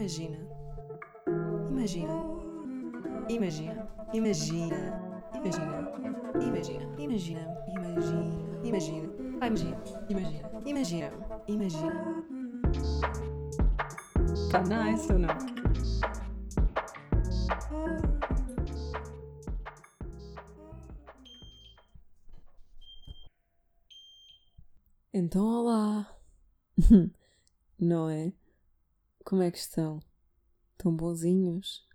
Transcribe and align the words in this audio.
Imagina. 0.00 0.38
Imagina. 1.68 2.14
Imagina. 3.28 3.88
Imagina. 4.14 4.80
Imagina. 5.34 5.76
Imagina. 6.40 6.86
Imagina. 6.96 7.44
Imagina. 7.68 8.24
Imagina. 8.64 9.08
Ah, 9.42 9.46
imagina. 9.46 9.76
Imagina. 10.08 10.48
Imagina. 10.64 11.12
Imagina. 11.48 12.00
Tá 14.50 14.62
nice 14.62 15.12
ou 15.12 15.18
não? 15.18 15.36
Então, 25.12 25.44
olá! 25.44 26.06
Não 27.78 28.08
é? 28.08 28.32
Como 29.30 29.44
é 29.44 29.50
que 29.52 29.58
estão? 29.58 30.02
Tão 30.76 30.92
bonzinhos? 30.92 31.86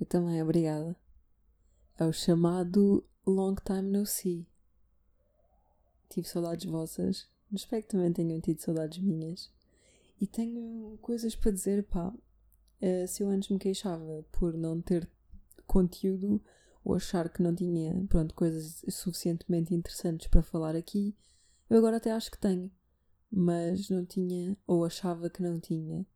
Eu 0.00 0.06
também, 0.06 0.42
obrigada. 0.42 0.96
É 1.98 2.06
o 2.06 2.14
chamado 2.14 3.06
Long 3.26 3.56
Time 3.56 3.82
No 3.82 4.06
See. 4.06 4.48
Tive 6.08 6.26
saudades 6.26 6.64
vossas. 6.64 7.28
Espero 7.52 7.82
que 7.82 7.90
também 7.90 8.10
tenham 8.10 8.40
tido 8.40 8.58
saudades 8.58 9.02
minhas. 9.02 9.52
E 10.18 10.26
tenho 10.26 10.98
coisas 11.02 11.36
para 11.36 11.50
dizer, 11.50 11.84
pá. 11.84 12.08
Uh, 12.08 13.06
se 13.06 13.22
eu 13.22 13.28
antes 13.28 13.50
me 13.50 13.58
queixava 13.58 14.24
por 14.32 14.54
não 14.54 14.80
ter 14.80 15.06
conteúdo 15.66 16.42
ou 16.82 16.94
achar 16.94 17.28
que 17.28 17.42
não 17.42 17.54
tinha, 17.54 18.02
pronto, 18.08 18.34
coisas 18.34 18.82
suficientemente 18.88 19.74
interessantes 19.74 20.26
para 20.26 20.40
falar 20.40 20.74
aqui, 20.74 21.14
eu 21.68 21.76
agora 21.76 21.98
até 21.98 22.10
acho 22.10 22.30
que 22.30 22.38
tenho. 22.38 22.70
Mas 23.30 23.90
não 23.90 24.06
tinha, 24.06 24.56
ou 24.66 24.86
achava 24.86 25.28
que 25.28 25.42
não 25.42 25.60
tinha, 25.60 26.06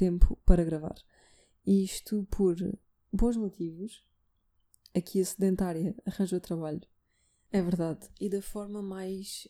tempo 0.00 0.38
para 0.46 0.64
gravar. 0.64 0.94
E 1.66 1.84
isto 1.84 2.26
por 2.30 2.56
bons 3.12 3.36
motivos. 3.36 4.02
Aqui 4.94 5.20
a 5.20 5.24
sedentária 5.24 5.94
arranjou 6.06 6.40
trabalho. 6.40 6.80
É 7.52 7.60
verdade. 7.60 8.08
E 8.18 8.30
da 8.30 8.40
forma 8.40 8.80
mais 8.80 9.46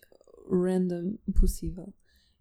random 0.51 1.17
possível. 1.39 1.95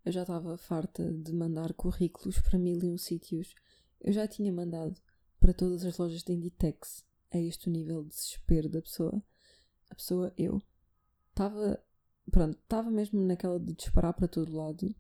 Eu 0.04 0.12
já 0.12 0.22
estava 0.22 0.58
farta 0.58 1.14
de 1.14 1.32
mandar 1.32 1.72
currículos 1.74 2.42
para 2.42 2.58
mil 2.58 2.82
e 2.84 2.90
um 2.90 2.98
sítios. 2.98 3.54
Eu 4.02 4.12
já 4.12 4.28
tinha 4.28 4.52
mandado 4.52 5.00
para 5.40 5.54
todas 5.54 5.86
as 5.86 5.98
lojas 6.00 6.24
de 6.24 6.34
Inditex. 6.34 7.06
A 7.32 7.38
este 7.38 7.70
nível 7.70 8.02
de 8.04 8.10
desespero 8.10 8.68
da 8.68 8.82
pessoa. 8.82 9.24
A 9.92 9.94
pessoa, 9.94 10.34
eu, 10.36 10.60
estava. 11.30 11.80
Pronto, 12.32 12.58
estava 12.58 12.90
mesmo 12.90 13.22
naquela 13.22 13.60
de 13.60 13.74
disparar 13.76 14.16
para 14.16 14.28
todo 14.28 14.56
lado. 14.56 14.96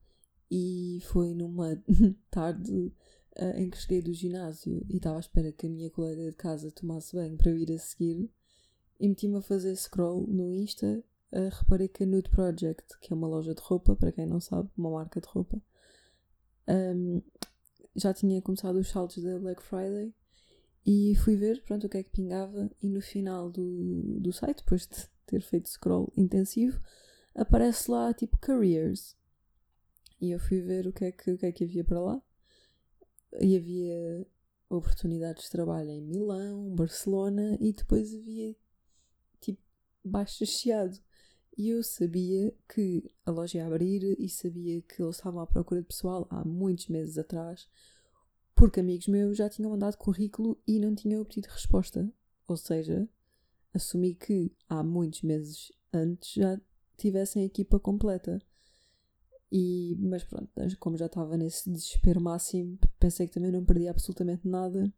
E 0.52 1.00
foi 1.03 1.33
numa 1.33 1.81
tarde 2.31 2.72
uh, 2.72 3.58
em 3.58 3.69
que 3.69 3.78
cheguei 3.78 4.02
do 4.02 4.14
ginásio 4.14 4.86
e 4.89 4.97
estava 4.97 5.17
à 5.17 5.19
espera 5.19 5.52
que 5.52 5.67
a 5.67 5.69
minha 5.69 5.89
colega 5.89 6.30
de 6.30 6.36
casa 6.36 6.72
tomasse 6.72 7.16
banho 7.16 7.38
para 7.38 7.52
eu 7.52 7.58
ir 7.58 7.72
a 7.72 7.78
seguir. 7.78 8.30
E 9.00 9.08
meti-me 9.08 9.38
a 9.38 9.42
fazer 9.42 9.75
scroll 9.75 10.27
no 10.27 10.53
Insta 10.53 11.03
uh, 11.31 11.50
reparei 11.52 11.88
que 11.88 12.03
a 12.03 12.05
Nude 12.05 12.30
Project, 12.30 13.00
que 13.00 13.14
é 13.14 13.16
uma 13.16 13.27
loja 13.27 13.53
de 13.53 13.61
roupa, 13.61 13.95
para 13.95 14.11
quem 14.11 14.25
não 14.25 14.39
sabe, 14.39 14.70
uma 14.77 14.92
marca 14.92 15.22
de 15.22 15.27
roupa, 15.27 15.61
um, 16.67 17.22
já 17.95 18.14
tinha 18.14 18.42
começado 18.42 18.75
os 18.77 18.89
saltos 18.89 19.23
da 19.23 19.39
Black 19.39 19.61
Friday 19.64 20.14
e 20.86 21.16
fui 21.16 21.36
ver 21.36 21.61
pronto, 21.64 21.88
o 21.88 21.89
que 21.89 21.97
é 21.97 22.03
que 22.03 22.11
pingava 22.11 22.70
e 22.81 22.89
no 22.89 23.02
final 23.02 23.50
do, 23.50 24.20
do 24.20 24.31
site, 24.31 24.59
depois 24.59 24.88
de 24.88 25.08
ter 25.25 25.42
feito 25.42 25.70
scroll 25.70 26.11
intensivo, 26.16 26.80
aparece 27.36 27.89
lá 27.89 28.14
tipo 28.14 28.38
careers. 28.38 29.16
E 30.19 30.31
eu 30.31 30.39
fui 30.39 30.61
ver 30.61 30.87
o 30.87 30.93
que 30.93 31.05
é 31.05 31.11
que, 31.11 31.31
o 31.31 31.37
que, 31.37 31.45
é 31.45 31.51
que 31.51 31.63
havia 31.63 31.83
para 31.83 31.99
lá. 31.99 32.21
E 33.39 33.55
havia 33.55 34.27
oportunidades 34.69 35.45
de 35.45 35.51
trabalho 35.51 35.89
em 35.89 36.01
Milão, 36.01 36.75
Barcelona 36.75 37.57
e 37.59 37.73
depois 37.73 38.13
havia 38.13 38.55
tipo 39.39 39.61
baixo 40.03 40.45
chiado. 40.45 40.99
E 41.58 41.69
eu 41.69 41.83
sabia 41.83 42.53
que 42.73 43.11
a 43.25 43.31
loja 43.31 43.58
ia 43.58 43.67
abrir 43.67 44.15
e 44.19 44.29
sabia 44.29 44.81
que 44.81 45.02
eles 45.02 45.17
estavam 45.17 45.41
à 45.41 45.47
procura 45.47 45.81
de 45.81 45.87
pessoal 45.87 46.27
há 46.29 46.45
muitos 46.45 46.87
meses 46.87 47.17
atrás, 47.17 47.67
porque 48.55 48.79
amigos 48.79 49.08
meus 49.08 49.37
já 49.37 49.49
tinham 49.49 49.71
mandado 49.71 49.97
currículo 49.97 50.58
e 50.65 50.79
não 50.79 50.95
tinham 50.95 51.21
obtido 51.21 51.49
resposta. 51.49 52.09
Ou 52.47 52.55
seja, 52.55 53.08
assumi 53.73 54.15
que 54.15 54.55
há 54.69 54.81
muitos 54.83 55.21
meses 55.21 55.71
antes 55.93 56.33
já 56.33 56.59
tivessem 56.95 57.43
a 57.43 57.45
equipa 57.45 57.79
completa. 57.79 58.41
E, 59.52 59.98
mas 59.99 60.23
pronto, 60.23 60.49
como 60.80 60.98
já 60.98 61.08
estava 61.08 61.36
nesse 61.36 61.70
desespero 61.70 62.21
máximo, 62.21 62.77
pensei 62.99 63.27
que 63.27 63.33
também 63.33 63.52
não 63.52 63.65
perdia 63.65 63.89
absolutamente 63.89 64.48
nada 64.48 64.93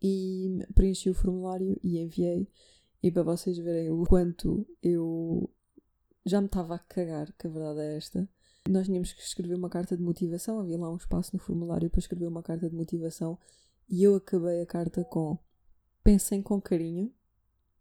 e 0.00 0.66
preenchi 0.74 1.10
o 1.10 1.14
formulário 1.14 1.78
e 1.82 1.98
enviei. 1.98 2.48
E 3.02 3.10
para 3.10 3.22
vocês 3.22 3.58
verem 3.58 3.90
o 3.90 4.04
quanto 4.04 4.66
eu 4.82 5.50
já 6.24 6.40
me 6.40 6.46
estava 6.46 6.76
a 6.76 6.78
cagar, 6.78 7.32
que 7.32 7.46
a 7.46 7.50
verdade 7.50 7.80
é 7.80 7.96
esta. 7.96 8.28
Nós 8.68 8.86
tínhamos 8.86 9.12
que 9.12 9.20
escrever 9.20 9.54
uma 9.54 9.68
carta 9.68 9.96
de 9.96 10.02
motivação, 10.02 10.60
havia 10.60 10.78
lá 10.78 10.90
um 10.90 10.96
espaço 10.96 11.30
no 11.34 11.40
formulário 11.40 11.90
para 11.90 11.98
escrever 11.98 12.28
uma 12.28 12.42
carta 12.42 12.70
de 12.70 12.76
motivação 12.76 13.38
e 13.88 14.04
eu 14.04 14.14
acabei 14.14 14.62
a 14.62 14.66
carta 14.66 15.04
com 15.04 15.36
pensem 16.02 16.40
com 16.40 16.60
carinho, 16.60 17.12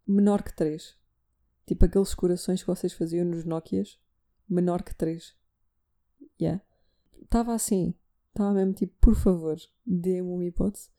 menor 0.06 0.44
que 0.44 0.54
3. 0.56 0.96
Tipo 1.66 1.86
aqueles 1.86 2.14
corações 2.14 2.62
que 2.62 2.68
vocês 2.68 2.94
faziam 2.94 3.26
nos 3.26 3.46
Nokias, 3.46 4.00
menor 4.50 4.84
que 4.84 4.94
3. 4.94 5.36
Yeah. 6.42 6.64
Estava 7.22 7.54
assim, 7.54 7.94
estava 8.30 8.54
mesmo 8.54 8.74
tipo, 8.74 8.94
por 9.00 9.16
favor, 9.16 9.58
dê-me 9.86 10.28
uma 10.28 10.44
hipótese. 10.44 10.90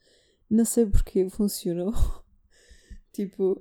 Não 0.49 0.65
sei 0.65 0.85
porque 0.85 1.27
funcionou. 1.29 1.93
tipo, 3.11 3.59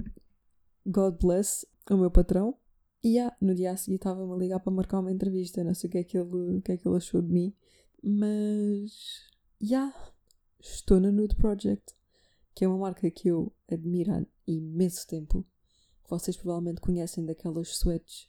God 0.87 1.21
bless 1.21 1.66
o 1.91 1.97
meu 1.97 2.10
patrão. 2.10 2.56
E 3.04 3.16
yeah, 3.16 3.37
no 3.41 3.53
dia 3.54 3.72
a 3.72 3.76
seguir 3.76 3.97
estava-me 3.97 4.32
a 4.32 4.37
ligar 4.37 4.60
para 4.60 4.72
marcar 4.72 5.00
uma 5.00 5.10
entrevista. 5.10 5.65
Não 5.65 5.75
sei 5.75 5.88
o 5.88 5.91
que 5.91 5.98
é 5.98 6.04
que 6.04 6.16
ele, 6.16 6.60
que 6.62 6.72
é 6.72 6.76
que 6.76 6.87
ele 6.87 6.97
achou 6.97 7.21
de 7.21 7.32
mim. 7.32 7.54
Mas. 8.03 8.92
Yeah, 9.60 9.92
estou 10.60 11.00
na 11.00 11.10
Nude 11.10 11.34
Project. 11.37 11.94
Que 12.54 12.65
é 12.65 12.69
uma 12.69 12.78
marca 12.78 13.10
que 13.10 13.28
eu 13.28 13.53
admiro 13.69 14.12
há 14.12 14.25
imenso 14.47 15.06
tempo. 15.06 15.44
Que 16.04 16.10
vocês 16.10 16.37
provavelmente 16.37 16.81
conhecem 16.81 17.25
daquelas 17.25 17.69
sweats 17.69 18.28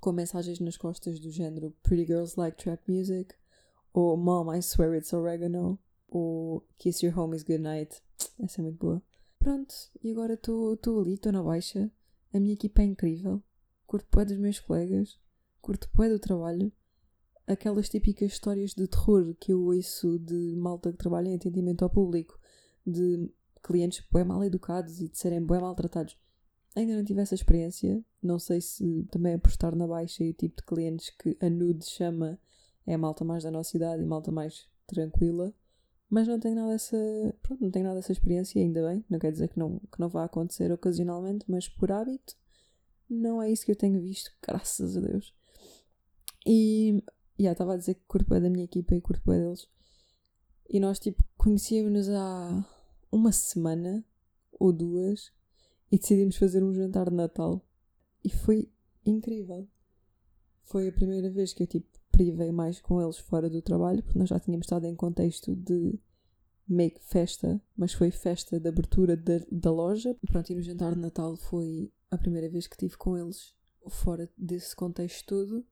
com 0.00 0.12
mensagens 0.12 0.58
nas 0.60 0.76
costas 0.76 1.18
do 1.20 1.30
género 1.30 1.74
Pretty 1.82 2.06
Girls 2.06 2.38
Like 2.38 2.56
Trap 2.56 2.82
Music. 2.88 3.34
Ou 3.92 4.16
Mom, 4.16 4.52
I 4.52 4.58
Swear 4.60 4.94
It's 4.94 5.12
Oregano. 5.12 5.78
Ou 6.08 6.66
Kiss 6.78 7.04
Your 7.04 7.18
Homies 7.18 7.42
Goodnight. 7.42 8.02
Essa 8.38 8.60
é 8.60 8.62
muito 8.62 8.78
boa. 8.78 9.02
Pronto, 9.38 9.74
e 10.02 10.12
agora 10.12 10.34
estou 10.34 10.78
ali, 11.00 11.14
estou 11.14 11.32
na 11.32 11.42
baixa. 11.42 11.90
A 12.32 12.38
minha 12.38 12.54
equipa 12.54 12.80
é 12.80 12.84
incrível. 12.84 13.42
Curto 13.86 14.06
pé 14.06 14.24
dos 14.24 14.38
meus 14.38 14.60
colegas. 14.60 15.18
Curto 15.60 15.90
pé 15.90 16.08
do 16.08 16.18
trabalho. 16.18 16.72
Aquelas 17.46 17.88
típicas 17.88 18.32
histórias 18.32 18.72
de 18.72 18.86
terror 18.86 19.34
que 19.38 19.52
eu 19.52 19.60
ouço 19.64 20.18
de 20.18 20.54
malta 20.56 20.92
que 20.92 20.96
trabalha 20.96 21.28
em 21.28 21.34
atendimento 21.34 21.82
ao 21.82 21.90
público. 21.90 22.38
De 22.86 23.28
clientes 23.62 24.06
bem 24.12 24.24
mal 24.24 24.42
educados 24.44 25.00
e 25.00 25.08
de 25.08 25.18
serem 25.18 25.44
bem 25.44 25.60
maltratados. 25.60 26.16
Ainda 26.74 26.96
não 26.96 27.04
tive 27.04 27.20
essa 27.20 27.34
experiência. 27.34 28.02
Não 28.22 28.38
sei 28.38 28.60
se 28.60 29.04
também 29.10 29.34
apostar 29.34 29.74
na 29.74 29.86
baixa 29.86 30.22
e 30.22 30.30
o 30.30 30.34
tipo 30.34 30.56
de 30.56 30.62
clientes 30.62 31.10
que 31.10 31.36
a 31.40 31.50
Nude 31.50 31.84
chama 31.84 32.38
é 32.86 32.96
malta 32.96 33.24
mais 33.24 33.42
da 33.42 33.50
nossa 33.50 33.76
idade 33.76 34.02
e 34.02 34.06
malta 34.06 34.30
mais 34.30 34.68
tranquila. 34.86 35.52
Mas 36.08 36.28
não 36.28 36.38
tenho 36.38 36.54
nada 36.54 36.72
dessa. 36.72 36.96
Pronto, 37.42 37.62
não 37.62 37.70
tenho 37.70 37.86
nada 37.86 37.96
dessa 37.96 38.12
experiência, 38.12 38.60
ainda 38.60 38.86
bem. 38.86 39.04
Não 39.08 39.18
quer 39.18 39.32
dizer 39.32 39.48
que 39.48 39.58
não, 39.58 39.78
que 39.78 39.98
não 39.98 40.08
vá 40.08 40.24
acontecer 40.24 40.70
ocasionalmente, 40.70 41.44
mas 41.48 41.68
por 41.68 41.90
hábito, 41.90 42.36
não 43.08 43.42
é 43.42 43.50
isso 43.50 43.64
que 43.64 43.72
eu 43.72 43.76
tenho 43.76 44.00
visto, 44.00 44.30
graças 44.46 44.96
a 44.96 45.00
Deus. 45.00 45.34
E. 46.46 47.02
Yeah, 47.40 47.52
estava 47.52 47.74
a 47.74 47.76
dizer 47.78 47.94
que 47.94 48.02
curto 48.06 48.34
é 48.34 48.40
da 48.40 48.50
minha 48.50 48.64
equipa 48.64 48.94
e 48.94 49.00
curto 49.00 49.32
é 49.32 49.38
deles. 49.40 49.66
E 50.68 50.78
nós, 50.78 50.98
tipo, 50.98 51.24
conhecíamos-nos 51.36 52.08
há 52.10 52.64
uma 53.10 53.32
semana 53.32 54.04
ou 54.52 54.72
duas 54.72 55.32
e 55.90 55.98
decidimos 55.98 56.36
fazer 56.36 56.62
um 56.62 56.74
jantar 56.74 57.08
de 57.08 57.16
Natal. 57.16 57.64
E 58.24 58.30
foi 58.30 58.70
incrível. 59.04 59.68
Foi 60.62 60.88
a 60.88 60.92
primeira 60.92 61.30
vez 61.30 61.52
que 61.52 61.62
eu, 61.62 61.66
tipo, 61.66 61.86
privei 62.10 62.52
mais 62.52 62.80
com 62.80 63.02
eles 63.02 63.18
fora 63.18 63.48
do 63.48 63.62
trabalho, 63.62 64.02
porque 64.02 64.18
nós 64.18 64.28
já 64.28 64.38
tínhamos 64.38 64.66
estado 64.66 64.86
em 64.86 64.94
contexto 64.94 65.56
de 65.56 65.98
make 66.68 67.00
festa, 67.00 67.60
mas 67.76 67.92
foi 67.92 68.10
festa 68.10 68.60
de 68.60 68.68
abertura 68.68 69.16
da, 69.16 69.40
da 69.50 69.70
loja. 69.70 70.16
Pronto, 70.26 70.50
e 70.50 70.54
no 70.54 70.62
jantar 70.62 70.94
de 70.94 71.00
Natal 71.00 71.36
foi 71.36 71.92
a 72.10 72.18
primeira 72.18 72.48
vez 72.48 72.66
que 72.66 72.74
estive 72.74 72.96
com 72.96 73.16
eles 73.16 73.54
fora 73.88 74.30
desse 74.36 74.76
contexto 74.76 75.26
todo 75.26 75.66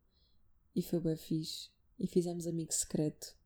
e 0.74 0.82
foi 0.82 1.00
bem 1.00 1.16
fixe. 1.16 1.70
E 1.98 2.06
fizemos 2.06 2.46
amigo 2.46 2.72
secreto. 2.72 3.36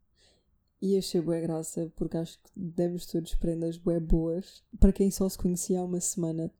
E 0.80 0.96
achei 0.96 1.20
boa 1.20 1.40
graça 1.40 1.92
porque 1.96 2.16
acho 2.16 2.38
que 2.38 2.50
demos 2.54 3.06
todos 3.06 3.34
prendas 3.34 3.76
bué 3.76 3.98
boas. 3.98 4.62
Para 4.78 4.92
quem 4.92 5.10
só 5.10 5.28
se 5.28 5.38
conhecia 5.38 5.80
há 5.80 5.84
uma 5.84 6.00
semana, 6.00 6.52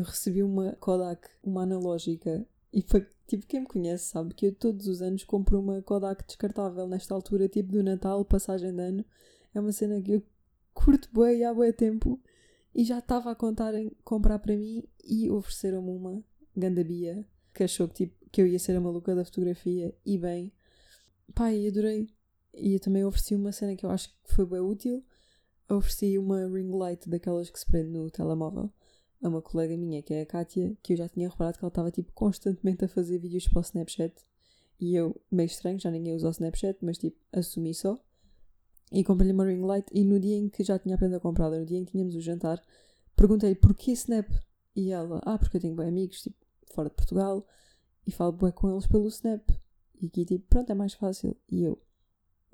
eu 0.00 0.04
recebi 0.04 0.42
uma 0.42 0.72
Kodak, 0.80 1.28
uma 1.42 1.62
analógica, 1.62 2.46
e 2.72 2.82
foi 2.82 3.06
Tipo, 3.26 3.44
quem 3.46 3.60
me 3.60 3.66
conhece 3.66 4.04
sabe 4.04 4.34
que 4.34 4.46
eu 4.46 4.54
todos 4.54 4.86
os 4.86 5.02
anos 5.02 5.24
compro 5.24 5.58
uma 5.58 5.82
Kodak 5.82 6.24
descartável 6.24 6.86
nesta 6.86 7.12
altura, 7.12 7.48
tipo 7.48 7.72
do 7.72 7.82
Natal, 7.82 8.24
passagem 8.24 8.72
de 8.72 8.80
ano. 8.80 9.04
é 9.52 9.60
uma 9.60 9.72
cena 9.72 10.00
que 10.00 10.12
eu 10.12 10.22
curto 10.72 11.08
bem 11.12 11.44
há 11.44 11.52
bem 11.52 11.72
tempo 11.72 12.20
e 12.74 12.84
já 12.84 12.98
estava 13.00 13.30
a 13.32 13.34
contar 13.34 13.74
em 13.74 13.90
comprar 14.04 14.38
para 14.38 14.56
mim 14.56 14.84
e 15.04 15.28
ofereceram-me 15.30 15.90
uma 15.90 16.22
gandabia 16.56 17.26
que 17.52 17.64
achou 17.64 17.88
que, 17.88 18.06
tipo, 18.06 18.30
que 18.30 18.42
eu 18.42 18.46
ia 18.46 18.58
ser 18.58 18.76
a 18.76 18.80
maluca 18.80 19.14
da 19.14 19.24
fotografia 19.24 19.94
e 20.04 20.18
bem, 20.18 20.52
pai, 21.34 21.66
adorei. 21.66 22.08
E 22.54 22.74
eu 22.74 22.80
também 22.80 23.04
ofereci 23.04 23.34
uma 23.34 23.52
cena 23.52 23.74
que 23.76 23.84
eu 23.84 23.90
acho 23.90 24.10
que 24.10 24.34
foi 24.34 24.46
bem 24.46 24.60
útil. 24.60 25.04
ofereci 25.68 26.16
uma 26.18 26.46
ring 26.46 26.70
light 26.70 27.08
daquelas 27.08 27.50
que 27.50 27.58
se 27.58 27.66
prende 27.66 27.90
no 27.90 28.10
telemóvel 28.10 28.70
a 29.26 29.30
uma 29.30 29.42
colega 29.42 29.76
minha, 29.76 30.02
que 30.02 30.14
é 30.14 30.22
a 30.22 30.26
Kátia, 30.26 30.76
que 30.82 30.92
eu 30.92 30.96
já 30.96 31.08
tinha 31.08 31.28
reparado 31.28 31.58
que 31.58 31.64
ela 31.64 31.68
estava 31.68 31.90
tipo 31.90 32.12
constantemente 32.12 32.84
a 32.84 32.88
fazer 32.88 33.18
vídeos 33.18 33.48
para 33.48 33.58
o 33.58 33.62
Snapchat. 33.62 34.14
E 34.78 34.94
eu, 34.94 35.20
meio 35.30 35.46
estranho, 35.46 35.78
já 35.78 35.90
ninguém 35.90 36.14
usa 36.14 36.28
o 36.28 36.30
Snapchat, 36.30 36.78
mas 36.82 36.98
tipo, 36.98 37.18
assumi 37.32 37.74
só. 37.74 37.98
E 38.92 39.02
comprei-lhe 39.02 39.32
uma 39.32 39.44
ring 39.44 39.64
light 39.64 39.86
e 39.92 40.04
no 40.04 40.20
dia 40.20 40.36
em 40.36 40.48
que 40.48 40.62
já 40.62 40.78
tinha 40.78 40.96
a 40.96 41.20
comprar, 41.20 41.50
no 41.50 41.66
dia 41.66 41.78
em 41.78 41.84
que 41.84 41.92
tínhamos 41.92 42.14
o 42.14 42.20
jantar, 42.20 42.62
perguntei-lhe 43.16 43.56
porquê 43.56 43.92
Snap? 43.92 44.28
E 44.74 44.92
ela, 44.92 45.20
ah, 45.24 45.38
porque 45.38 45.56
eu 45.56 45.60
tenho 45.60 45.74
bem 45.74 45.88
amigos, 45.88 46.22
tipo, 46.22 46.36
fora 46.72 46.88
de 46.88 46.94
Portugal, 46.94 47.46
e 48.06 48.12
falo 48.12 48.32
bem 48.32 48.52
com 48.52 48.70
eles 48.70 48.86
pelo 48.86 49.08
Snap. 49.08 49.42
E 50.00 50.06
aqui, 50.06 50.24
tipo, 50.24 50.46
pronto, 50.48 50.70
é 50.70 50.74
mais 50.74 50.94
fácil. 50.94 51.36
E 51.48 51.62
eu, 51.62 51.80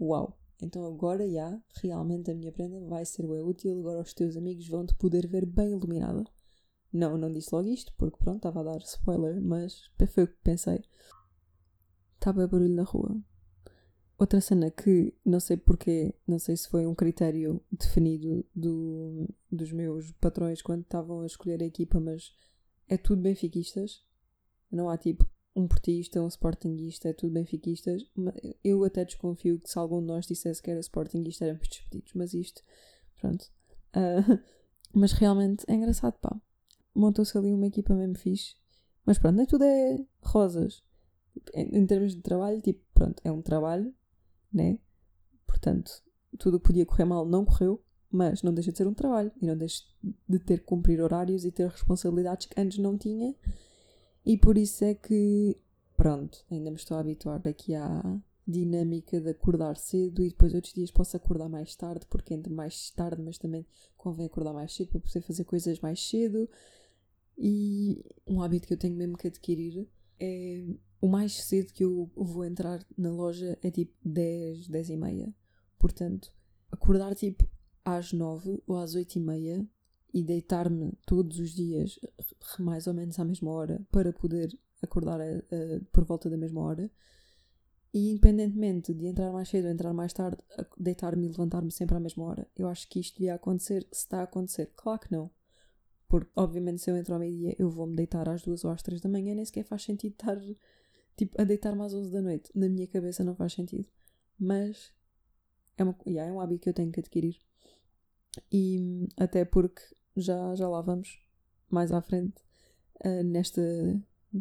uau. 0.01 0.39
Então 0.63 0.87
agora, 0.87 1.29
já, 1.29 1.61
realmente 1.83 2.31
a 2.31 2.35
minha 2.35 2.53
prenda 2.53 2.81
vai 2.87 3.05
ser 3.05 3.27
bem 3.27 3.43
útil, 3.43 3.81
agora 3.81 4.01
os 4.01 4.15
teus 4.15 4.37
amigos 4.37 4.69
vão-te 4.69 4.95
poder 4.95 5.27
ver 5.27 5.45
bem 5.45 5.73
iluminada. 5.73 6.25
Não, 6.93 7.17
não 7.17 7.33
disse 7.33 7.55
logo 7.55 7.69
isto, 7.69 7.93
porque 7.97 8.19
pronto, 8.19 8.37
estava 8.37 8.61
a 8.61 8.75
dar 8.75 8.79
spoiler, 8.83 9.41
mas 9.41 9.91
foi 10.09 10.25
o 10.25 10.29
que 10.29 10.37
pensei. 10.43 10.85
Estava 12.15 12.47
barulho 12.47 12.75
na 12.75 12.83
rua. 12.83 13.21
Outra 14.19 14.41
cena 14.41 14.71
que 14.71 15.13
não 15.25 15.41
sei 15.41 15.57
porquê, 15.57 16.15
não 16.29 16.39
sei 16.39 16.57
se 16.57 16.69
foi 16.69 16.87
um 16.87 16.95
critério 16.95 17.61
definido 17.73 18.45
do, 18.55 19.29
dos 19.51 19.73
meus 19.73 20.13
patrões 20.13 20.63
quando 20.63 20.83
estavam 20.83 21.23
a 21.23 21.27
escolher 21.27 21.61
a 21.63 21.67
equipa, 21.67 21.99
mas 21.99 22.33
é 22.89 22.97
tudo 22.97 23.23
benfiquistas. 23.23 24.05
Não 24.71 24.89
há 24.89 24.97
tipo 24.97 25.29
um 25.57 25.67
portista, 25.67 26.21
um 26.23 26.29
sportinguista, 26.29 27.09
é 27.09 27.13
tudo 27.13 27.33
benfiquistas. 27.33 28.05
Eu 28.63 28.85
até 28.85 29.05
desconfio 29.05 29.59
que 29.59 29.69
se 29.69 29.79
algum 29.79 30.01
de 30.01 30.07
nós 30.07 30.27
dissesse 30.27 30.63
que 30.63 30.71
era 30.71 30.81
sportinguista 30.81 31.45
éramos 31.45 31.69
despedidos, 31.69 32.13
mas 32.15 32.33
isto, 32.33 32.63
pronto. 33.21 33.51
Uh, 33.97 34.39
mas 34.95 35.13
realmente 35.13 35.65
é 35.67 35.75
engraçado, 35.75 36.15
pá. 36.21 36.41
Montou-se 36.95 37.37
ali 37.37 37.53
uma 37.53 37.67
equipa 37.67 37.95
mesmo 37.95 38.17
fixe. 38.17 38.55
Mas 39.05 39.19
pronto, 39.19 39.37
nem 39.37 39.47
tudo 39.47 39.65
é 39.65 39.99
rosas. 40.23 40.83
Em, 41.55 41.79
em 41.79 41.87
termos 41.87 42.15
de 42.15 42.23
trabalho, 42.23 42.61
tipo, 42.61 42.81
pronto, 42.93 43.21
é 43.25 43.33
um 43.33 43.43
trabalho, 43.43 43.93
né? 44.53 44.79
Portanto, 45.47 46.03
tudo 46.39 46.61
podia 46.61 46.87
correr 46.87 47.05
mal 47.05 47.27
não 47.27 47.45
correu, 47.45 47.83
mas 48.11 48.43
não 48.43 48.53
deixa 48.53 48.71
de 48.71 48.79
ser 48.79 48.87
um 48.87 48.95
trabalho 48.95 49.33
e 49.41 49.47
não 49.47 49.57
deixa 49.57 49.85
de 50.29 50.39
ter 50.39 50.59
que 50.59 50.67
cumprir 50.67 51.01
horários 51.01 51.45
e 51.45 51.51
ter 51.51 51.69
responsabilidades 51.69 52.47
que 52.47 52.61
antes 52.61 52.79
não 52.79 52.99
tinha. 52.99 53.35
E 54.25 54.37
por 54.37 54.57
isso 54.57 54.85
é 54.85 54.95
que, 54.95 55.59
pronto, 55.97 56.45
ainda 56.51 56.71
me 56.71 56.77
estou 56.77 56.97
a 56.97 57.01
habituar 57.01 57.41
daqui 57.41 57.75
à 57.75 58.21
dinâmica 58.47 59.21
de 59.21 59.31
acordar 59.31 59.77
cedo 59.77 60.23
e 60.23 60.29
depois 60.29 60.55
outros 60.55 60.73
dias 60.73 60.91
posso 60.91 61.17
acordar 61.17 61.49
mais 61.49 61.75
tarde, 61.77 62.07
porque 62.07 62.35
entre 62.35 62.53
mais 62.53 62.91
tarde, 62.91 63.23
mas 63.23 63.39
também 63.39 63.67
convém 63.97 64.27
acordar 64.27 64.53
mais 64.53 64.75
cedo 64.75 64.89
para 64.91 65.01
poder 65.01 65.21
fazer 65.21 65.45
coisas 65.45 65.81
mais 65.81 66.01
cedo. 66.09 66.49
E 67.39 68.05
um 68.27 68.43
hábito 68.43 68.67
que 68.67 68.75
eu 68.75 68.79
tenho 68.79 68.97
mesmo 68.97 69.17
que 69.17 69.29
adquirir 69.29 69.89
é 70.21 70.65
o 71.01 71.09
mais 71.09 71.43
cedo 71.43 71.73
que 71.73 71.85
eu 71.85 72.11
vou 72.15 72.45
entrar 72.45 72.85
na 72.97 73.11
loja 73.11 73.59
é 73.63 73.71
tipo 73.71 73.93
10, 74.05 74.69
10 74.69 74.91
e 74.91 74.97
meia. 74.97 75.35
Portanto, 75.79 76.33
acordar 76.71 77.15
tipo 77.17 77.45
às 77.85 78.13
9 78.13 78.63
ou 78.67 78.77
às 78.77 78.95
8 78.95 79.17
e 79.17 79.21
meia 79.21 79.67
e 80.15 80.23
deitar-me 80.23 80.93
todos 81.07 81.39
os 81.39 81.51
dias 81.55 81.99
mais 82.61 82.87
ou 82.87 82.95
menos 82.95 83.19
à 83.19 83.25
mesma 83.25 83.51
hora 83.51 83.85
para 83.91 84.13
poder 84.13 84.57
acordar 84.81 85.21
a, 85.21 85.25
a, 85.25 85.81
por 85.91 86.05
volta 86.05 86.31
da 86.31 86.37
mesma 86.37 86.61
hora. 86.61 86.91
E 87.95 88.11
independentemente 88.11 88.95
de 88.95 89.07
entrar 89.07 89.31
mais 89.31 89.49
cedo 89.49 89.67
ou 89.67 89.71
entrar 89.71 89.93
mais 89.93 90.13
tarde, 90.13 90.39
deitar-me 90.79 91.27
e 91.27 91.29
levantar-me 91.29 91.71
sempre 91.71 91.97
à 91.97 92.01
mesma 92.01 92.25
hora. 92.25 92.49
Eu 92.57 92.67
acho 92.69 92.89
que 92.89 93.01
isto 93.01 93.19
devia 93.19 93.35
acontecer 93.35 93.87
se 93.93 94.01
está 94.01 94.21
a 94.21 94.25
acontecer. 94.25 94.73
Claro 94.75 95.01
que 95.01 95.13
não. 95.13 95.31
Porque, 96.09 96.31
obviamente, 96.37 96.81
se 96.81 96.91
eu 96.91 96.97
entro 96.97 97.15
ao 97.15 97.21
meio-dia, 97.21 97.55
eu 97.59 97.71
vou-me 97.71 97.95
deitar 97.95 98.29
às 98.29 98.43
2 98.43 98.65
ou 98.65 98.71
às 98.71 98.83
3 98.83 99.01
da 99.01 99.09
manhã, 99.09 99.35
nem 99.35 99.45
sequer 99.45 99.65
faz 99.65 99.83
sentido 99.83 100.13
estar 100.13 100.39
tipo, 101.17 101.41
a 101.41 101.45
deitar-me 101.45 101.83
às 101.83 101.95
11 101.95 102.11
da 102.11 102.23
noite. 102.23 102.51
Na 102.55 102.69
minha 102.69 102.87
cabeça 102.87 103.25
não 103.25 103.35
faz 103.35 103.53
sentido. 103.53 103.89
Mas 104.39 104.93
é, 105.77 105.85
uma, 105.85 105.97
yeah, 106.07 106.31
é 106.31 106.33
um 106.33 106.41
hábito 106.41 106.63
que 106.63 106.69
eu 106.69 106.75
tenho 106.75 106.93
que 106.93 107.01
adquirir. 107.01 107.37
E 108.51 109.09
até 109.17 109.45
porque 109.45 109.83
já, 110.17 110.55
já 110.55 110.69
lá 110.69 110.81
vamos 110.81 111.19
mais 111.71 111.93
à 111.93 112.01
frente 112.01 112.43
uh, 113.05 113.23
nesta, 113.23 113.63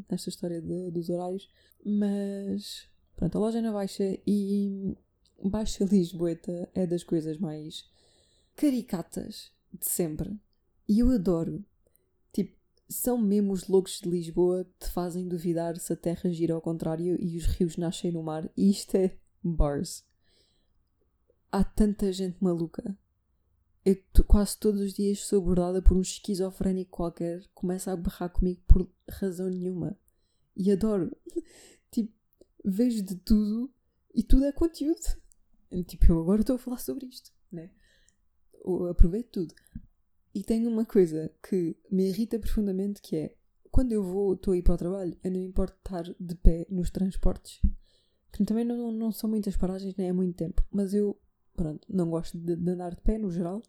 nesta 0.10 0.30
história 0.30 0.62
de, 0.62 0.92
dos 0.92 1.10
horários. 1.10 1.50
Mas 1.86 2.91
pronto, 3.22 3.38
a 3.38 3.42
loja 3.42 3.60
é 3.60 3.62
na 3.62 3.72
Baixa 3.72 4.18
e 4.26 4.98
Baixa 5.44 5.86
Lisboeta 5.86 6.70
é 6.74 6.88
das 6.88 7.04
coisas 7.04 7.38
mais 7.38 7.86
caricatas 8.56 9.52
de 9.72 9.88
sempre. 9.88 10.36
E 10.90 11.00
eu 11.00 11.10
adoro 11.12 11.64
são 12.92 13.18
mesmo 13.18 13.54
os 13.54 13.68
loucos 13.68 14.02
de 14.02 14.10
Lisboa 14.10 14.66
que 14.66 14.86
te 14.86 14.92
fazem 14.92 15.28
duvidar 15.28 15.78
se 15.78 15.94
a 15.94 15.96
terra 15.96 16.30
gira 16.32 16.54
ao 16.54 16.62
contrário 16.62 17.18
e 17.20 17.38
os 17.38 17.46
rios 17.46 17.78
nascem 17.78 18.12
no 18.12 18.22
mar. 18.22 18.50
E 18.56 18.70
isto 18.70 18.96
é 18.96 19.18
bars. 19.42 20.04
Há 21.52 21.64
tanta 21.64 22.12
gente 22.12 22.38
maluca. 22.42 22.96
Eu 23.84 23.98
quase 24.28 24.58
todos 24.58 24.82
os 24.82 24.94
dias 24.94 25.20
sou 25.20 25.42
abordada 25.42 25.82
por 25.82 25.98
um 25.98 26.02
esquizofrénico 26.02 26.92
qualquer 26.92 27.42
que 27.42 27.50
começa 27.54 27.92
a 27.92 27.96
berrar 27.96 28.30
comigo 28.30 28.62
por 28.68 28.88
razão 29.10 29.50
nenhuma. 29.50 29.98
E 30.56 30.72
adoro. 30.72 31.16
tipo, 31.90 32.14
vejo 32.64 33.04
de 33.04 33.16
tudo 33.16 33.72
e 34.14 34.24
tudo 34.24 34.46
é 34.46 34.52
conteúdo. 34.52 35.00
Tipo, 35.88 36.06
eu 36.12 36.20
agora 36.20 36.42
estou 36.42 36.58
a 36.58 36.60
falar 36.60 36.80
sobre 36.80 37.06
isto, 37.06 37.32
né? 37.50 37.72
Eu 38.66 38.88
aproveito 38.88 39.30
tudo. 39.30 39.56
E 40.34 40.44
tenho 40.44 40.70
uma 40.70 40.86
coisa 40.86 41.34
que 41.42 41.78
me 41.90 42.10
irrita 42.10 42.38
profundamente 42.38 43.02
que 43.02 43.16
é 43.16 43.36
quando 43.72 43.94
eu 43.94 44.04
vou, 44.04 44.34
estou 44.34 44.54
a 44.54 44.58
ir 44.58 44.62
para 44.62 44.74
o 44.74 44.78
trabalho, 44.78 45.18
eu 45.24 45.32
não 45.32 45.40
me 45.40 45.46
importo 45.46 45.78
estar 45.78 46.04
de 46.20 46.36
pé 46.36 46.68
nos 46.70 46.92
transportes, 46.92 47.62
que 48.32 48.44
também 48.44 48.66
não, 48.66 48.92
não 48.92 49.12
são 49.12 49.30
muitas 49.30 49.56
paragens, 49.56 49.96
nem 49.96 50.10
é 50.10 50.14
muito 50.14 50.36
tempo, 50.36 50.66
mas 50.70 50.94
eu, 50.94 51.18
pronto, 51.56 51.88
não 51.90 52.10
gosto 52.10 52.38
de, 52.38 52.56
de 52.56 52.70
andar 52.70 52.94
de 52.94 53.02
pé 53.02 53.18
no 53.18 53.32
geral, 53.32 53.64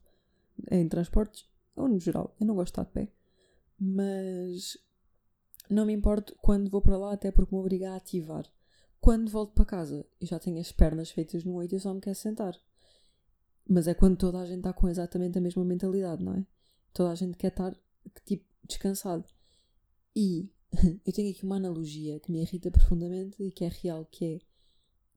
em 0.70 0.88
transportes, 0.88 1.48
ou 1.76 1.88
no 1.88 2.00
geral, 2.00 2.34
eu 2.40 2.46
não 2.46 2.56
gosto 2.56 2.74
de 2.74 2.80
estar 2.80 2.84
de 2.84 2.90
pé, 2.90 3.12
mas 3.78 4.76
não 5.70 5.86
me 5.86 5.92
importo 5.92 6.36
quando 6.42 6.70
vou 6.70 6.82
para 6.82 6.98
lá, 6.98 7.12
até 7.12 7.30
porque 7.30 7.54
me 7.54 7.60
obriga 7.60 7.92
a 7.92 7.96
ativar. 7.96 8.44
Quando 9.02 9.32
volto 9.32 9.52
para 9.52 9.64
casa 9.64 10.06
e 10.20 10.26
já 10.26 10.38
tenho 10.38 10.60
as 10.60 10.70
pernas 10.70 11.10
feitas 11.10 11.42
no 11.42 11.54
oito, 11.54 11.74
eu 11.74 11.80
só 11.80 11.92
me 11.92 12.00
quero 12.00 12.14
sentar. 12.14 12.56
Mas 13.68 13.88
é 13.88 13.94
quando 13.94 14.16
toda 14.16 14.38
a 14.38 14.46
gente 14.46 14.58
está 14.58 14.72
com 14.72 14.88
exatamente 14.88 15.36
a 15.36 15.40
mesma 15.40 15.64
mentalidade, 15.64 16.22
não 16.22 16.34
é? 16.34 16.46
Toda 16.92 17.10
a 17.10 17.14
gente 17.16 17.36
quer 17.36 17.48
estar, 17.48 17.76
tipo, 18.24 18.44
descansado. 18.62 19.24
E 20.14 20.48
eu 21.04 21.12
tenho 21.12 21.32
aqui 21.32 21.42
uma 21.42 21.56
analogia 21.56 22.20
que 22.20 22.30
me 22.30 22.42
irrita 22.42 22.70
profundamente 22.70 23.42
e 23.42 23.50
que 23.50 23.64
é 23.64 23.68
real, 23.68 24.06
que 24.06 24.24
é 24.24 24.40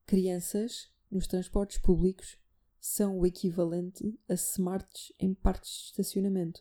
crianças 0.08 0.90
nos 1.12 1.28
transportes 1.28 1.78
públicos 1.78 2.40
são 2.80 3.20
o 3.20 3.26
equivalente 3.28 4.20
a 4.28 4.34
smarts 4.34 5.14
em 5.20 5.32
parques 5.36 5.70
de 5.70 5.84
estacionamento. 5.92 6.60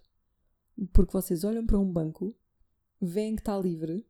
Porque 0.92 1.14
vocês 1.14 1.42
olham 1.42 1.64
para 1.64 1.78
um 1.78 1.90
banco, 1.90 2.36
veem 3.00 3.34
que 3.34 3.40
está 3.40 3.56
livre, 3.56 4.06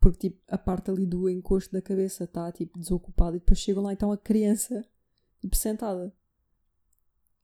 porque 0.00 0.30
tipo, 0.30 0.42
a 0.48 0.58
parte 0.58 0.90
ali 0.90 1.06
do 1.06 1.28
encosto 1.28 1.72
da 1.72 1.82
cabeça 1.82 2.24
está 2.24 2.50
tipo 2.52 2.78
desocupada 2.78 3.36
e 3.36 3.40
depois 3.40 3.58
chegam 3.58 3.82
lá 3.82 3.90
e 3.90 3.94
está 3.94 4.06
uma 4.06 4.16
criança 4.16 4.84
tipo, 5.40 5.56
sentada 5.56 6.12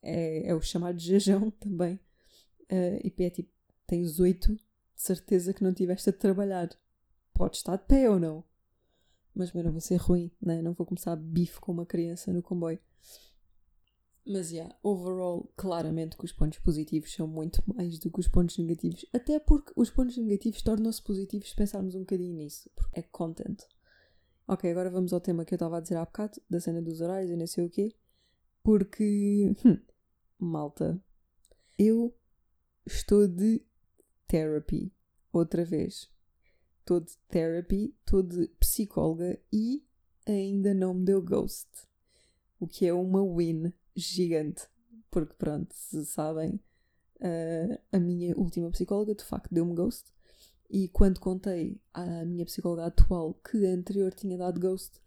é, 0.03 0.49
é 0.49 0.55
o 0.55 0.61
chamado 0.61 0.99
jejão 0.99 1.51
também. 1.61 1.95
Uh, 2.65 2.99
e 3.05 3.15
é 3.19 3.31
tipo, 3.31 3.51
tens 3.87 4.19
oito, 4.19 4.55
de 4.55 4.63
certeza 4.97 5.55
que 5.55 5.63
não 5.63 5.71
estiveste 5.71 6.11
a 6.11 6.13
trabalhar. 6.13 6.69
Podes 7.33 7.61
estar 7.61 7.77
de 7.77 7.85
pé 7.85 8.11
ou 8.11 8.19
não. 8.19 8.45
Mas 9.35 9.53
não 9.53 9.73
vou 9.73 9.81
ser 9.81 9.97
ruim, 9.97 10.31
né? 10.41 10.61
não 10.61 10.75
vou 10.75 10.87
começar 10.87 11.17
bife 11.17 11.59
com 11.61 11.73
uma 11.73 11.87
criança 11.87 12.33
no 12.33 12.43
comboio. 12.43 12.79
Mas, 14.25 14.53
yeah, 14.53 14.73
overall, 14.85 15.53
claramente 15.57 16.17
que 16.17 16.25
os 16.25 16.33
pontos 16.33 16.59
positivos 16.61 17.13
são 17.13 17.27
muito 17.27 17.61
mais 17.67 17.99
do 17.99 18.11
que 18.11 18.21
os 18.21 18.29
pontos 18.29 18.57
negativos. 18.57 19.05
Até 19.13 19.41
porque 19.41 19.73
os 19.75 19.91
pontos 19.91 20.17
negativos 20.17 20.63
tornam-se 20.63 21.03
positivos 21.03 21.51
se 21.51 21.57
pensarmos 21.57 21.95
um 21.97 22.01
bocadinho 22.01 22.37
nisso. 22.37 22.71
Porque 22.77 23.01
é 23.01 23.03
content. 23.03 23.65
Ok, 24.47 24.71
agora 24.71 24.91
vamos 24.91 25.13
ao 25.13 25.21
tema 25.21 25.45
que 25.45 25.55
eu 25.55 25.57
estava 25.57 25.79
a 25.79 25.81
dizer 25.81 25.97
há 25.97 26.05
bocado, 26.05 26.41
da 26.49 26.61
cena 26.61 26.81
dos 26.81 27.01
horários 27.01 27.31
e 27.31 27.37
não 27.37 27.47
sei 27.47 27.65
o 27.65 27.71
quê. 27.71 27.93
Porque, 28.63 29.53
hum, 29.65 29.79
malta, 30.39 31.03
eu 31.77 32.15
estou 32.87 33.27
de 33.27 33.61
therapy 34.29 34.93
outra 35.33 35.65
vez. 35.65 36.09
Estou 36.79 37.01
de 37.01 37.17
therapy, 37.29 37.97
estou 38.01 38.23
de 38.23 38.47
psicóloga 38.61 39.41
e 39.53 39.85
ainda 40.27 40.73
não 40.75 40.95
me 40.95 41.05
deu 41.05 41.21
ghost. 41.21 41.69
O 42.61 42.69
que 42.69 42.87
é 42.87 42.93
uma 42.93 43.25
win 43.25 43.73
gigante. 43.95 44.69
porque 45.11 45.35
pronto, 45.35 45.75
se 45.75 46.07
sabem, 46.07 46.59
uh, 47.21 47.79
a 47.93 47.99
minha 47.99 48.35
última 48.37 48.71
psicóloga 48.71 49.15
de 49.15 49.25
facto 49.25 49.53
deu-me 49.53 49.75
ghost. 49.75 50.11
E 50.71 50.89
quando 50.89 51.21
contei 51.21 51.79
à 51.93 52.25
minha 52.25 52.47
psicóloga 52.47 52.87
atual 52.87 53.35
que 53.35 53.67
a 53.67 53.71
anterior 53.71 54.15
tinha 54.15 54.39
dado 54.39 54.59
ghost, 54.59 54.99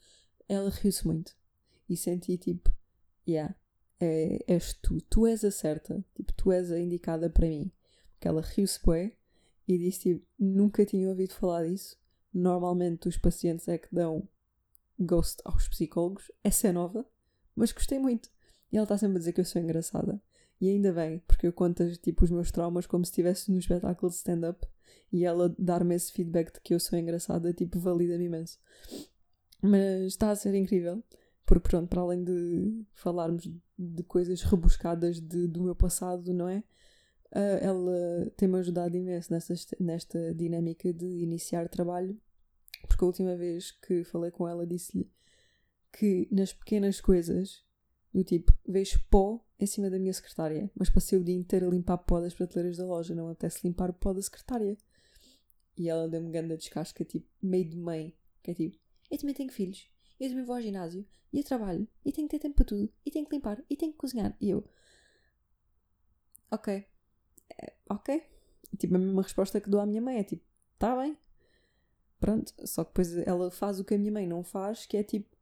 ela 0.48 0.70
riu-se 0.70 1.06
muito. 1.08 1.36
E 1.90 1.98
senti 1.98 2.38
tipo, 2.38 2.72
yeah, 3.28 3.56
é, 4.00 4.44
és 4.48 4.74
tu, 4.76 5.02
tu 5.10 5.26
és 5.26 5.44
a 5.44 5.52
certa, 5.52 6.06
tipo, 6.14 6.32
tu 6.34 6.52
és 6.52 6.72
a 6.72 6.80
indicada 6.80 7.30
para 7.30 7.48
mim. 7.48 7.72
Porque 8.12 8.28
ela 8.28 8.42
riu-se 8.42 8.80
bem 8.86 9.18
e 9.68 9.78
disse 9.78 10.02
tipo, 10.02 10.28
nunca 10.38 10.86
tinha 10.86 11.10
ouvido 11.10 11.34
falar 11.34 11.66
disso. 11.66 11.98
Normalmente 12.34 13.08
os 13.08 13.18
pacientes 13.18 13.68
é 13.68 13.78
que 13.78 13.88
dão 13.92 14.28
ghost 15.00 15.42
aos 15.44 15.68
psicólogos. 15.68 16.32
Essa 16.44 16.68
é 16.68 16.72
nova, 16.72 17.06
mas 17.56 17.72
gostei 17.72 17.98
muito. 17.98 18.30
E 18.76 18.78
ela 18.78 18.84
está 18.84 18.98
sempre 18.98 19.16
a 19.16 19.20
dizer 19.20 19.32
que 19.32 19.40
eu 19.40 19.46
sou 19.46 19.62
engraçada. 19.62 20.22
E 20.60 20.68
ainda 20.68 20.92
bem, 20.92 21.20
porque 21.20 21.48
eu 21.48 21.54
conto 21.54 21.90
tipo, 22.00 22.26
os 22.26 22.30
meus 22.30 22.52
traumas 22.52 22.86
como 22.86 23.06
se 23.06 23.12
estivesse 23.12 23.50
no 23.50 23.58
espetáculo 23.58 24.12
de 24.12 24.18
stand-up 24.18 24.68
e 25.14 25.24
ela 25.24 25.56
dar-me 25.58 25.96
esse 25.96 26.12
feedback 26.12 26.52
de 26.54 26.60
que 26.60 26.74
eu 26.74 26.80
sou 26.82 27.00
engraçada, 27.00 27.54
tipo, 27.54 27.80
valida-me 27.80 28.26
imenso. 28.26 28.60
Mas 29.62 30.08
está 30.08 30.30
a 30.30 30.36
ser 30.36 30.54
incrível, 30.56 31.02
porque 31.46 31.70
pronto, 31.70 31.88
para 31.88 32.02
além 32.02 32.22
de 32.22 32.86
falarmos 32.94 33.50
de 33.80 34.04
coisas 34.04 34.42
rebuscadas 34.42 35.22
de, 35.22 35.48
do 35.48 35.64
meu 35.64 35.76
passado, 35.76 36.34
não 36.34 36.50
é? 36.50 36.62
Uh, 37.32 37.58
ela 37.62 38.30
tem-me 38.36 38.60
ajudado 38.60 38.98
imenso 38.98 39.32
nessa, 39.32 39.54
nesta 39.80 40.34
dinâmica 40.34 40.92
de 40.92 41.06
iniciar 41.06 41.70
trabalho, 41.70 42.20
porque 42.90 43.06
a 43.06 43.08
última 43.08 43.38
vez 43.38 43.72
que 43.72 44.04
falei 44.04 44.32
com 44.32 44.46
ela 44.46 44.68
disse-lhe 44.68 45.10
que 45.94 46.28
nas 46.30 46.52
pequenas 46.52 47.00
coisas, 47.00 47.64
do 48.16 48.24
tipo, 48.24 48.58
vejo 48.66 48.98
pó 49.10 49.46
em 49.60 49.66
cima 49.66 49.90
da 49.90 50.00
minha 50.00 50.14
secretária, 50.14 50.72
mas 50.74 50.90
passei 50.90 51.20
o 51.20 51.24
dia 51.24 51.36
inteiro 51.36 51.68
a 51.68 51.70
limpar 51.70 51.98
pó 51.98 52.22
das 52.22 52.34
prateleiras 52.34 52.78
da 52.78 52.86
loja, 52.86 53.14
não 53.14 53.28
apetece 53.28 53.68
limpar 53.68 53.90
o 53.90 53.94
pó 53.94 54.14
da 54.14 54.22
secretária. 54.22 54.78
E 55.78 55.90
ela 55.90 56.08
deu-me 56.08 56.32
ganda 56.32 56.56
descasca, 56.56 57.04
tipo, 57.04 57.28
meio 57.42 57.66
de 57.66 57.76
mãe, 57.76 58.16
que 58.42 58.52
é 58.52 58.54
tipo, 58.54 58.78
eu 59.12 59.18
também 59.18 59.36
tenho 59.36 59.52
filhos, 59.52 59.90
eu 60.18 60.30
também 60.30 60.46
vou 60.46 60.56
ao 60.56 60.62
ginásio, 60.62 61.06
e 61.34 61.40
eu 61.40 61.44
trabalho, 61.44 61.86
e 62.06 62.12
tenho 62.14 62.26
que 62.30 62.38
ter 62.38 62.42
tempo 62.42 62.56
para 62.56 62.64
tudo, 62.64 62.90
e 63.06 63.12
tenho 63.12 63.26
que 63.26 63.36
limpar, 63.36 63.62
e 63.70 63.76
tenho 63.76 63.92
que 63.92 63.98
cozinhar. 63.98 64.34
E 64.40 64.50
eu, 64.50 64.66
ok, 66.50 66.86
é, 67.62 67.74
ok. 67.90 68.24
Tipo, 68.78 68.96
a 68.96 69.00
mesma 69.00 69.22
resposta 69.24 69.60
que 69.60 69.70
dou 69.70 69.82
à 69.82 69.86
minha 69.86 70.02
mãe 70.02 70.20
é 70.20 70.24
tipo, 70.24 70.46
tá 70.80 70.96
bem. 70.96 71.18
Pronto, 72.18 72.54
só 72.66 72.86
que 72.86 72.92
depois 72.92 73.18
ela 73.28 73.52
faz 73.52 73.78
o 73.78 73.84
que 73.84 73.94
a 73.94 73.98
minha 73.98 74.12
mãe 74.14 74.26
não 74.26 74.42
faz, 74.42 74.86
que 74.86 74.96
é 74.96 75.04
tipo, 75.04 75.35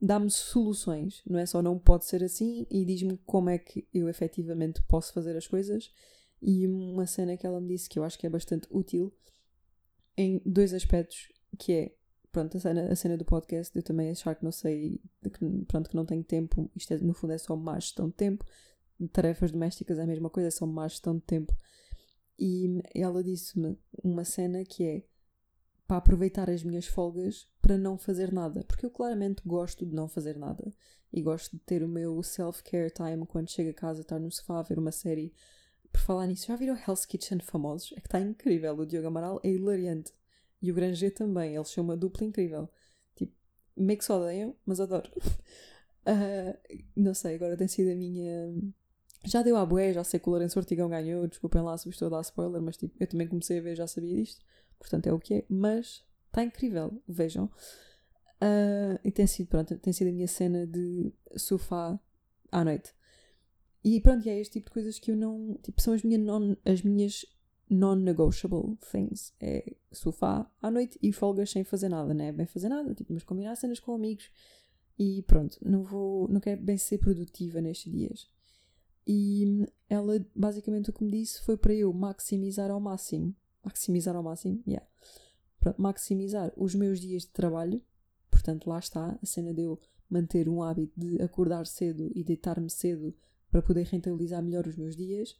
dá-me 0.00 0.30
soluções, 0.30 1.22
não 1.26 1.38
é 1.38 1.46
só 1.46 1.62
não 1.62 1.78
pode 1.78 2.04
ser 2.04 2.22
assim 2.22 2.66
e 2.70 2.84
diz-me 2.84 3.18
como 3.24 3.48
é 3.48 3.58
que 3.58 3.88
eu 3.92 4.08
efetivamente 4.08 4.82
posso 4.82 5.12
fazer 5.12 5.36
as 5.36 5.46
coisas. 5.46 5.90
E 6.40 6.66
uma 6.66 7.06
cena 7.06 7.36
que 7.36 7.46
ela 7.46 7.60
me 7.60 7.68
disse 7.68 7.88
que 7.88 7.98
eu 7.98 8.04
acho 8.04 8.18
que 8.18 8.26
é 8.26 8.30
bastante 8.30 8.68
útil 8.70 9.12
em 10.16 10.40
dois 10.44 10.72
aspectos, 10.74 11.32
que 11.58 11.72
é, 11.72 11.94
pronto, 12.30 12.56
a 12.56 12.60
cena, 12.60 12.92
a 12.92 12.96
cena 12.96 13.16
do 13.16 13.24
podcast, 13.24 13.74
eu 13.76 13.82
também 13.82 14.10
achar 14.10 14.34
que 14.34 14.44
não 14.44 14.52
sei, 14.52 15.00
que, 15.22 15.64
pronto, 15.66 15.90
que 15.90 15.96
não 15.96 16.04
tenho 16.06 16.24
tempo, 16.24 16.70
isto 16.74 16.92
é, 16.92 16.98
no 16.98 17.14
fundo 17.14 17.32
é 17.32 17.38
só 17.38 17.56
má 17.56 17.78
gestão 17.78 18.08
de 18.08 18.14
tempo, 18.14 18.44
tarefas 19.12 19.52
domésticas 19.52 19.98
é 19.98 20.02
a 20.02 20.06
mesma 20.06 20.30
coisa, 20.30 20.48
é 20.48 20.50
só 20.50 20.66
má 20.66 20.88
gestão 20.88 21.16
de 21.16 21.22
tempo. 21.22 21.56
E 22.38 22.82
ela 22.94 23.24
disse-me 23.24 23.78
uma 24.02 24.24
cena 24.24 24.62
que 24.64 24.84
é 24.84 25.02
para 25.86 25.98
aproveitar 25.98 26.50
as 26.50 26.62
minhas 26.62 26.86
folgas 26.86 27.48
para 27.62 27.78
não 27.78 27.96
fazer 27.96 28.32
nada, 28.32 28.64
porque 28.64 28.84
eu 28.84 28.90
claramente 28.90 29.42
gosto 29.46 29.86
de 29.86 29.94
não 29.94 30.08
fazer 30.08 30.36
nada 30.36 30.72
e 31.12 31.22
gosto 31.22 31.52
de 31.56 31.62
ter 31.62 31.82
o 31.82 31.88
meu 31.88 32.22
self-care 32.22 32.90
time 32.90 33.24
quando 33.26 33.50
chego 33.50 33.70
a 33.70 33.74
casa, 33.74 34.00
estar 34.00 34.18
no 34.18 34.30
sofá 34.30 34.58
a 34.58 34.62
ver 34.62 34.78
uma 34.78 34.92
série. 34.92 35.32
Por 35.92 36.00
falar 36.00 36.26
nisso, 36.26 36.46
já 36.48 36.56
viram 36.56 36.76
Hell's 36.76 37.06
Kitchen 37.06 37.40
famosos? 37.40 37.92
É 37.92 38.00
que 38.00 38.06
está 38.06 38.20
incrível. 38.20 38.76
O 38.76 38.84
Diogo 38.84 39.06
Amaral 39.06 39.40
é 39.42 39.50
hilariante. 39.50 40.12
E 40.60 40.70
o 40.70 40.74
Granger 40.74 41.14
também. 41.14 41.54
Eles 41.54 41.68
são 41.68 41.84
uma 41.84 41.96
dupla 41.96 42.26
incrível. 42.26 42.68
Tipo, 43.14 43.32
meio 43.76 43.98
que 43.98 44.04
se 44.04 44.12
odeiam, 44.12 44.54
mas 44.66 44.80
adoro. 44.80 45.10
uh, 45.16 46.76
não 46.94 47.14
sei, 47.14 47.36
agora 47.36 47.56
tem 47.56 47.68
sido 47.68 47.90
a 47.90 47.94
minha. 47.94 48.52
Já 49.24 49.42
deu 49.42 49.56
à 49.56 49.64
bué, 49.64 49.92
já 49.92 50.04
sei 50.04 50.20
que 50.20 50.28
o 50.28 50.30
Lourenço 50.30 50.58
Ortigão 50.58 50.88
ganhou. 50.88 51.26
Desculpem 51.26 51.62
lá 51.62 51.78
se 51.78 51.88
estou 51.88 52.06
a 52.08 52.10
dar 52.10 52.20
spoiler, 52.20 52.60
mas 52.60 52.76
tipo, 52.76 52.94
eu 53.00 53.06
também 53.06 53.26
comecei 53.26 53.58
a 53.58 53.62
ver, 53.62 53.76
já 53.76 53.86
sabia 53.86 54.16
disto. 54.16 54.44
Portanto, 54.78 55.06
é 55.06 55.12
o 55.12 55.18
que 55.18 55.34
é. 55.34 55.44
Mas 55.48 56.04
está 56.26 56.42
incrível, 56.42 57.02
vejam. 57.08 57.46
Uh, 58.36 58.98
e 59.02 59.10
tem 59.10 59.26
sido, 59.26 59.48
pronto, 59.48 59.78
tem 59.78 59.92
sido 59.92 60.08
a 60.08 60.12
minha 60.12 60.28
cena 60.28 60.66
de 60.66 61.12
sofá 61.36 61.98
à 62.52 62.64
noite. 62.64 62.94
E 63.82 64.00
pronto, 64.00 64.28
é 64.28 64.38
este 64.38 64.54
tipo 64.54 64.66
de 64.66 64.74
coisas 64.74 64.98
que 64.98 65.10
eu 65.10 65.16
não. 65.16 65.58
Tipo, 65.62 65.80
são 65.80 65.94
as, 65.94 66.02
minha 66.02 66.18
non, 66.18 66.56
as 66.64 66.82
minhas 66.82 67.24
non-negotiable 67.70 68.76
things. 68.92 69.32
É 69.40 69.76
sofá 69.92 70.50
à 70.60 70.70
noite 70.70 70.98
e 71.02 71.12
folgas 71.12 71.50
sem 71.50 71.64
fazer 71.64 71.88
nada, 71.88 72.12
não 72.12 72.24
é 72.24 72.32
bem 72.32 72.46
fazer 72.46 72.68
nada, 72.68 72.94
tipo, 72.94 73.12
mas 73.12 73.22
combinar 73.22 73.56
cenas 73.56 73.80
com 73.80 73.94
amigos. 73.94 74.30
E 74.98 75.22
pronto, 75.22 75.58
não 75.62 75.82
vou. 75.82 76.28
Não 76.28 76.40
quero 76.40 76.60
bem 76.60 76.76
ser 76.76 76.98
produtiva 76.98 77.60
nestes 77.60 77.92
dias. 77.92 78.28
E 79.06 79.64
ela, 79.88 80.14
basicamente, 80.34 80.90
o 80.90 80.92
que 80.92 81.04
me 81.04 81.10
disse 81.10 81.40
foi 81.42 81.56
para 81.56 81.72
eu 81.72 81.92
maximizar 81.92 82.70
ao 82.70 82.80
máximo 82.80 83.34
maximizar 83.66 84.14
ao 84.14 84.22
máximo, 84.22 84.62
yeah. 84.66 84.86
para 85.58 85.74
maximizar 85.76 86.52
os 86.56 86.74
meus 86.74 87.00
dias 87.00 87.22
de 87.22 87.30
trabalho. 87.30 87.82
Portanto, 88.30 88.68
lá 88.70 88.78
está 88.78 89.18
a 89.20 89.26
cena 89.26 89.52
de 89.52 89.62
eu 89.62 89.78
manter 90.08 90.48
um 90.48 90.62
hábito 90.62 90.98
de 90.98 91.20
acordar 91.20 91.66
cedo 91.66 92.10
e 92.14 92.22
deitar-me 92.22 92.70
cedo 92.70 93.14
para 93.50 93.60
poder 93.60 93.84
rentabilizar 93.86 94.42
melhor 94.42 94.66
os 94.66 94.76
meus 94.76 94.96
dias. 94.96 95.36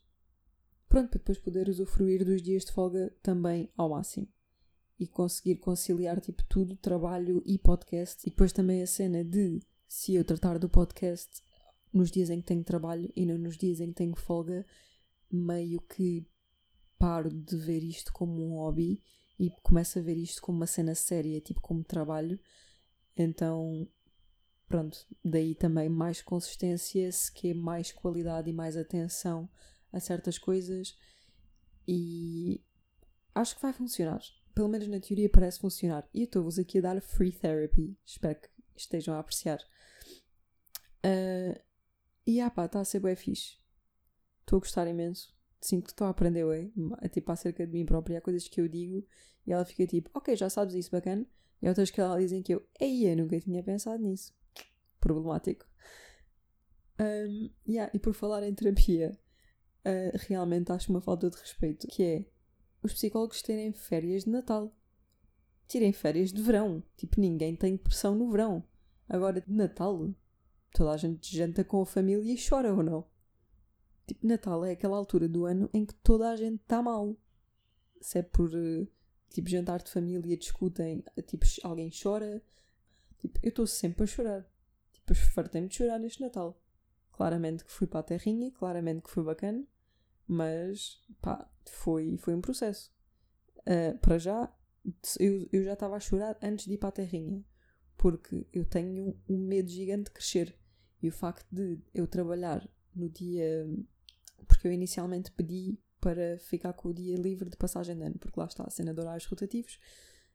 Pronto, 0.89 1.09
para 1.11 1.19
depois 1.19 1.39
poder 1.39 1.69
usufruir 1.69 2.25
dos 2.25 2.43
dias 2.43 2.65
de 2.65 2.73
folga 2.73 3.15
também 3.23 3.71
ao 3.77 3.91
máximo. 3.91 4.29
E 4.99 5.07
conseguir 5.07 5.57
conciliar 5.57 6.21
tipo 6.21 6.43
tudo, 6.49 6.77
trabalho 6.77 7.43
e 7.47 7.59
podcast. 7.59 8.27
E 8.27 8.31
depois 8.31 8.53
também 8.53 8.83
a 8.83 8.87
cena 8.87 9.23
de 9.23 9.61
se 9.87 10.15
eu 10.15 10.25
tratar 10.25 10.59
do 10.59 10.69
podcast 10.69 11.41
nos 11.93 12.11
dias 12.11 12.31
em 12.31 12.41
que 12.41 12.47
tenho 12.47 12.65
trabalho 12.65 13.13
e 13.15 13.25
não 13.25 13.39
nos 13.39 13.57
dias 13.57 13.81
em 13.81 13.89
que 13.89 13.95
tenho 13.95 14.17
folga, 14.17 14.67
meio 15.31 15.81
que 15.81 16.27
paro 16.99 17.31
de 17.31 17.57
ver 17.57 17.83
isto 17.83 18.13
como 18.13 18.43
um 18.43 18.57
hobby 18.57 19.03
e 19.39 19.51
começo 19.63 19.99
a 19.99 20.03
ver 20.03 20.17
isto 20.17 20.41
como 20.41 20.59
uma 20.59 20.67
cena 20.67 20.95
séria, 20.95 21.41
tipo 21.41 21.61
como 21.61 21.85
trabalho. 21.85 22.39
Então, 23.17 23.89
pronto, 24.67 25.07
daí 25.25 25.55
também 25.55 25.89
mais 25.89 26.23
consistência, 26.23 27.11
se 27.13 27.33
quer 27.33 27.55
mais 27.55 27.93
qualidade 27.93 28.51
e 28.51 28.53
mais 28.53 28.77
atenção 28.77 29.49
a 29.93 30.01
certas 30.01 30.39
coisas 30.39 30.97
e 31.87 32.63
acho 33.35 33.57
que 33.57 33.63
vai 33.63 33.73
funcionar. 33.73 34.21
Pelo 34.55 34.69
menos 34.69 34.89
na 34.89 35.01
teoria 35.01 35.29
parece 35.29 35.61
funcionar. 35.61 36.09
E 36.15 36.21
eu 36.21 36.25
estou-vos 36.25 36.59
aqui 36.59 36.79
a 36.79 36.83
dar 36.83 37.01
free 37.03 37.33
therapy. 37.33 37.99
Espero 38.05 38.41
que 38.41 38.49
estejam 38.75 39.15
a 39.15 39.19
apreciar. 39.19 39.59
Uh, 41.05 41.61
e 42.27 42.41
ah 42.41 42.51
pá, 42.51 42.65
está 42.65 42.81
a 42.81 42.85
ser 42.85 43.01
bem 43.01 43.15
fixe. 43.15 43.59
Estou 44.41 44.57
a 44.57 44.61
gostar 44.61 44.89
imenso 44.89 45.36
sinto 45.61 45.85
que 45.85 45.91
estou 45.91 46.07
a 46.07 46.11
aprender, 46.11 46.45
ué, 46.45 46.71
tipo, 47.13 47.33
acerca 47.33 47.67
de 47.67 47.73
mim 47.73 47.85
própria, 47.85 48.19
há 48.19 48.21
coisas 48.21 48.49
que 48.49 48.61
eu 48.61 48.69
digo 48.69 49.07
e 49.47 49.53
ela 49.53 49.65
fica 49.65 49.87
tipo, 49.87 50.11
ok, 50.15 50.35
já 50.37 50.51
sabes 50.51 50.75
isso, 50.75 50.91
bacana. 50.91 51.27
E 51.63 51.67
há 51.67 51.71
outras 51.71 51.91
que 51.91 52.01
ela 52.01 52.19
dizem 52.19 52.43
que 52.43 52.55
eu, 52.55 52.67
ei, 52.81 53.11
eu 53.11 53.17
nunca 53.17 53.41
tinha 53.41 53.63
pensado 53.63 54.03
nisso. 54.03 54.35
Problemático. 55.01 55.65
Um, 56.99 57.51
yeah, 57.69 57.91
e 57.95 57.99
por 57.99 58.15
falar 58.15 58.43
em 58.43 58.55
terapia, 58.55 59.19
uh, 59.85 60.19
realmente 60.29 60.73
acho 60.73 60.91
uma 60.91 61.01
falta 61.01 61.31
de 61.31 61.37
respeito, 61.37 61.87
que 61.87 62.03
é 62.03 62.25
os 62.83 62.93
psicólogos 62.93 63.43
terem 63.43 63.73
férias 63.73 64.25
de 64.25 64.31
Natal. 64.31 64.75
Tirem 65.69 65.93
férias 65.93 66.33
de 66.33 66.43
verão. 66.43 66.83
Tipo, 66.97 67.21
ninguém 67.21 67.57
tem 67.57 67.77
depressão 67.77 68.15
no 68.15 68.31
verão. 68.31 68.65
Agora, 69.09 69.41
de 69.41 69.53
Natal, 69.53 70.13
toda 70.73 70.93
a 70.93 70.97
gente 70.97 71.37
janta 71.37 71.65
com 71.65 71.81
a 71.81 71.87
família 71.87 72.33
e 72.33 72.49
chora 72.49 72.75
ou 72.75 72.83
não? 72.83 73.07
Tipo, 74.07 74.27
Natal 74.27 74.65
é 74.65 74.73
aquela 74.73 74.97
altura 74.97 75.29
do 75.29 75.45
ano 75.45 75.69
em 75.75 75.85
que 75.85 75.95
toda 75.95 76.31
a 76.31 76.37
gente 76.37 76.61
está 76.63 76.81
mal. 76.81 77.17
Se 78.01 78.19
é 78.19 78.23
por, 78.23 78.51
eh, 78.55 78.87
tipo, 79.31 79.49
jantar 79.49 79.83
de 79.83 79.91
família, 79.91 80.37
discutem, 80.37 81.03
tipo, 81.27 81.45
alguém 81.65 81.91
chora. 81.91 82.43
Tipo, 83.19 83.39
eu 83.43 83.49
estou 83.49 83.67
sempre 83.67 84.05
a 84.05 84.07
chorar. 84.07 84.47
Tipo, 84.93 85.15
fartei-me 85.15 85.69
de 85.69 85.77
chorar 85.77 85.99
neste 85.99 86.21
Natal. 86.21 86.61
Claramente 87.13 87.65
que 87.65 87.71
fui 87.71 87.87
para 87.87 88.01
a 88.01 88.05
terrinha, 88.05 88.51
claramente 88.53 89.03
que 89.03 89.11
foi 89.11 89.25
bacana, 89.25 89.67
mas, 90.29 91.03
pá, 91.21 91.51
foi, 91.65 92.17
foi 92.19 92.35
um 92.35 92.41
processo. 92.41 92.93
Uh, 93.61 93.99
para 93.99 94.19
já, 94.19 94.55
eu, 95.19 95.49
eu 95.53 95.65
já 95.65 95.73
estava 95.73 95.97
a 95.97 96.01
chorar 96.01 96.39
antes 96.43 96.67
de 96.67 96.75
ir 96.75 96.79
para 96.79 96.91
a 96.91 96.93
terrinha, 96.93 97.45
porque 97.97 98.47
eu 98.53 98.65
tenho 98.65 99.19
um 99.29 99.39
medo 99.39 99.69
gigante 99.69 100.05
de 100.05 100.11
crescer. 100.11 100.57
E 101.03 101.09
o 101.09 101.13
facto 101.13 101.47
de 101.51 101.81
eu 101.95 102.07
trabalhar 102.07 102.69
no 102.95 103.09
dia 103.09 103.67
porque 104.47 104.67
eu 104.67 104.73
inicialmente 104.73 105.31
pedi 105.33 105.79
para 106.01 106.39
ficar 106.39 106.73
com 106.73 106.91
o 106.91 106.95
dia 106.95 107.17
livre 107.17 107.51
de 107.51 107.57
passagem 107.57 107.97
de 107.97 108.03
ano, 108.03 108.19
porque 108.19 108.39
lá 108.39 108.47
está 108.47 108.65
a 108.65 108.71
cena 108.71 108.95
de 108.95 109.01
horários 109.01 109.27
rotativos, 109.27 109.79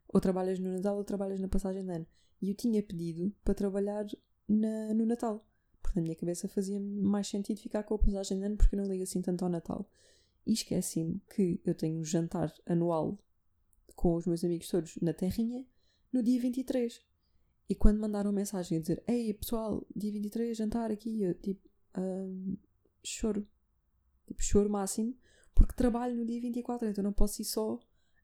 ou 0.08 0.20
trabalhas 0.20 0.60
no 0.60 0.72
Natal 0.72 0.98
ou 0.98 1.04
trabalhas 1.04 1.40
na 1.40 1.48
passagem 1.48 1.84
de 1.84 1.92
ano. 1.92 2.08
E 2.42 2.50
eu 2.50 2.56
tinha 2.56 2.82
pedido 2.84 3.34
para 3.44 3.54
trabalhar 3.54 4.06
na, 4.48 4.94
no 4.94 5.06
Natal. 5.06 5.46
porque 5.82 6.00
na 6.00 6.04
minha 6.04 6.16
cabeça 6.16 6.48
fazia 6.48 6.80
mais 6.80 7.28
sentido 7.28 7.60
ficar 7.60 7.84
com 7.84 7.96
a 7.96 8.00
passagem 8.00 8.40
de 8.40 8.46
ano 8.46 8.58
porque 8.58 8.76
eu 8.76 8.80
não 8.80 8.88
ligo 8.88 9.04
assim 9.04 9.22
tanto 9.22 9.44
ao 9.44 9.50
Natal. 9.50 9.90
E 10.46 10.54
esqueci-me 10.54 11.22
que 11.34 11.62
eu 11.64 11.76
tenho 11.76 12.00
um 12.00 12.04
jantar 12.04 12.52
anual 12.66 13.18
com 13.96 14.16
os 14.16 14.26
meus 14.26 14.44
amigos 14.44 14.68
todos 14.68 14.98
na 14.98 15.14
Terrinha 15.14 15.66
no 16.12 16.24
dia 16.24 16.40
23. 16.42 17.02
E 17.70 17.76
quando 17.76 18.00
mandaram 18.00 18.32
mensagem 18.32 18.78
a 18.78 18.82
dizer 18.82 19.04
Ei 19.08 19.34
pessoal, 19.34 19.86
dia 19.96 20.12
23, 20.12 20.58
jantar 20.58 20.92
aqui, 20.92 21.22
eu 21.22 21.34
tipo, 21.36 21.70
choro. 23.04 23.48
Tipo, 24.32 24.44
choro 24.44 24.70
máximo, 24.70 25.14
porque 25.54 25.76
trabalho 25.76 26.16
no 26.16 26.26
dia 26.26 26.40
24, 26.40 26.88
então 26.88 27.04
não 27.04 27.12
posso 27.12 27.42
ir 27.42 27.46
só 27.46 27.78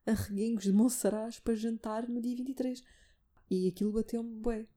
a 0.05 0.13
reguengos 0.13 0.63
de 0.63 0.71
Monsaraz 0.71 1.37
para 1.37 1.53
jantar 1.53 2.07
no 2.07 2.21
dia 2.21 2.33
23. 2.33 2.81
E 3.49 3.67
aquilo 3.67 3.91
bateu-me 3.91 4.39
bem. 4.39 4.67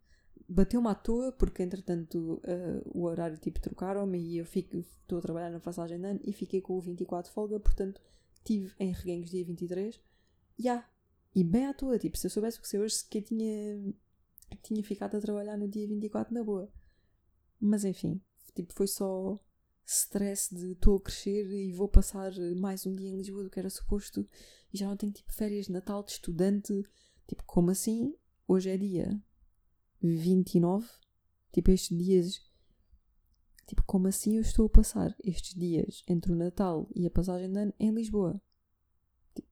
Bateu-me 0.49 0.89
à 0.89 0.95
toa, 0.97 1.31
porque 1.31 1.63
entretanto 1.63 2.43
uh, 2.45 2.99
o 2.99 3.05
horário 3.05 3.39
tipo 3.39 3.61
trocaram-me 3.61 4.19
e 4.19 4.39
eu 4.39 4.45
estou 4.45 5.19
a 5.19 5.23
trabalhar 5.23 5.51
na 5.51 5.61
passagem 5.61 6.01
de 6.01 6.05
ano 6.05 6.21
e 6.25 6.33
fiquei 6.33 6.61
com 6.61 6.77
o 6.77 6.81
24 6.81 7.31
de 7.31 7.35
folga, 7.35 7.61
portanto 7.61 8.03
tive 8.45 8.75
em 8.81 8.93
reguengos 8.93 9.31
dia 9.31 9.45
23. 9.45 9.95
Já. 9.95 10.01
Yeah. 10.59 10.91
E 11.33 11.45
bem 11.45 11.67
à 11.67 11.73
toa, 11.73 11.97
tipo, 11.97 12.19
se 12.19 12.27
eu 12.27 12.31
soubesse 12.31 12.59
o 12.59 12.63
que 12.63 12.69
sei 12.69 12.81
hoje, 12.81 13.05
que 13.09 13.23
tinha, 13.23 13.95
tinha 14.65 14.83
ficado 14.83 15.17
a 15.17 15.21
trabalhar 15.21 15.57
no 15.57 15.69
dia 15.69 15.87
24 15.87 16.35
na 16.35 16.43
boa. 16.43 16.69
Mas 17.61 17.85
enfim, 17.85 18.21
tipo, 18.53 18.73
foi 18.75 18.89
só 18.89 19.39
stress 19.93 20.55
de 20.55 20.71
estou 20.71 20.99
a 20.99 21.01
crescer 21.01 21.51
e 21.51 21.73
vou 21.73 21.89
passar 21.89 22.33
mais 22.57 22.87
um 22.87 22.95
dia 22.95 23.09
em 23.09 23.17
Lisboa 23.17 23.43
do 23.43 23.51
que 23.51 23.59
era 23.59 23.69
suposto 23.69 24.25
e 24.73 24.79
já 24.79 24.87
não 24.87 24.97
tenho 24.97 25.13
tipo 25.13 25.33
férias 25.33 25.67
de 25.67 25.73
Natal 25.73 26.05
de 26.05 26.13
estudante. 26.13 26.85
Tipo, 27.27 27.43
como 27.45 27.73
assim? 27.73 28.15
Hoje 28.47 28.71
é 28.71 28.77
dia 28.77 29.21
29. 30.01 30.89
Tipo, 31.53 31.73
estes 31.73 31.99
dias. 31.99 32.41
Tipo, 33.67 33.83
como 33.85 34.07
assim 34.07 34.37
eu 34.37 34.43
estou 34.43 34.67
a 34.67 34.71
passar 34.71 35.13
estes 35.25 35.55
dias 35.55 36.05
entre 36.07 36.33
o 36.33 36.37
Natal 36.37 36.89
e 36.95 37.05
a 37.05 37.11
passagem 37.11 37.51
de 37.51 37.59
ano 37.59 37.75
em 37.79 37.91
Lisboa? 37.91 38.41
Tipo, 39.35 39.49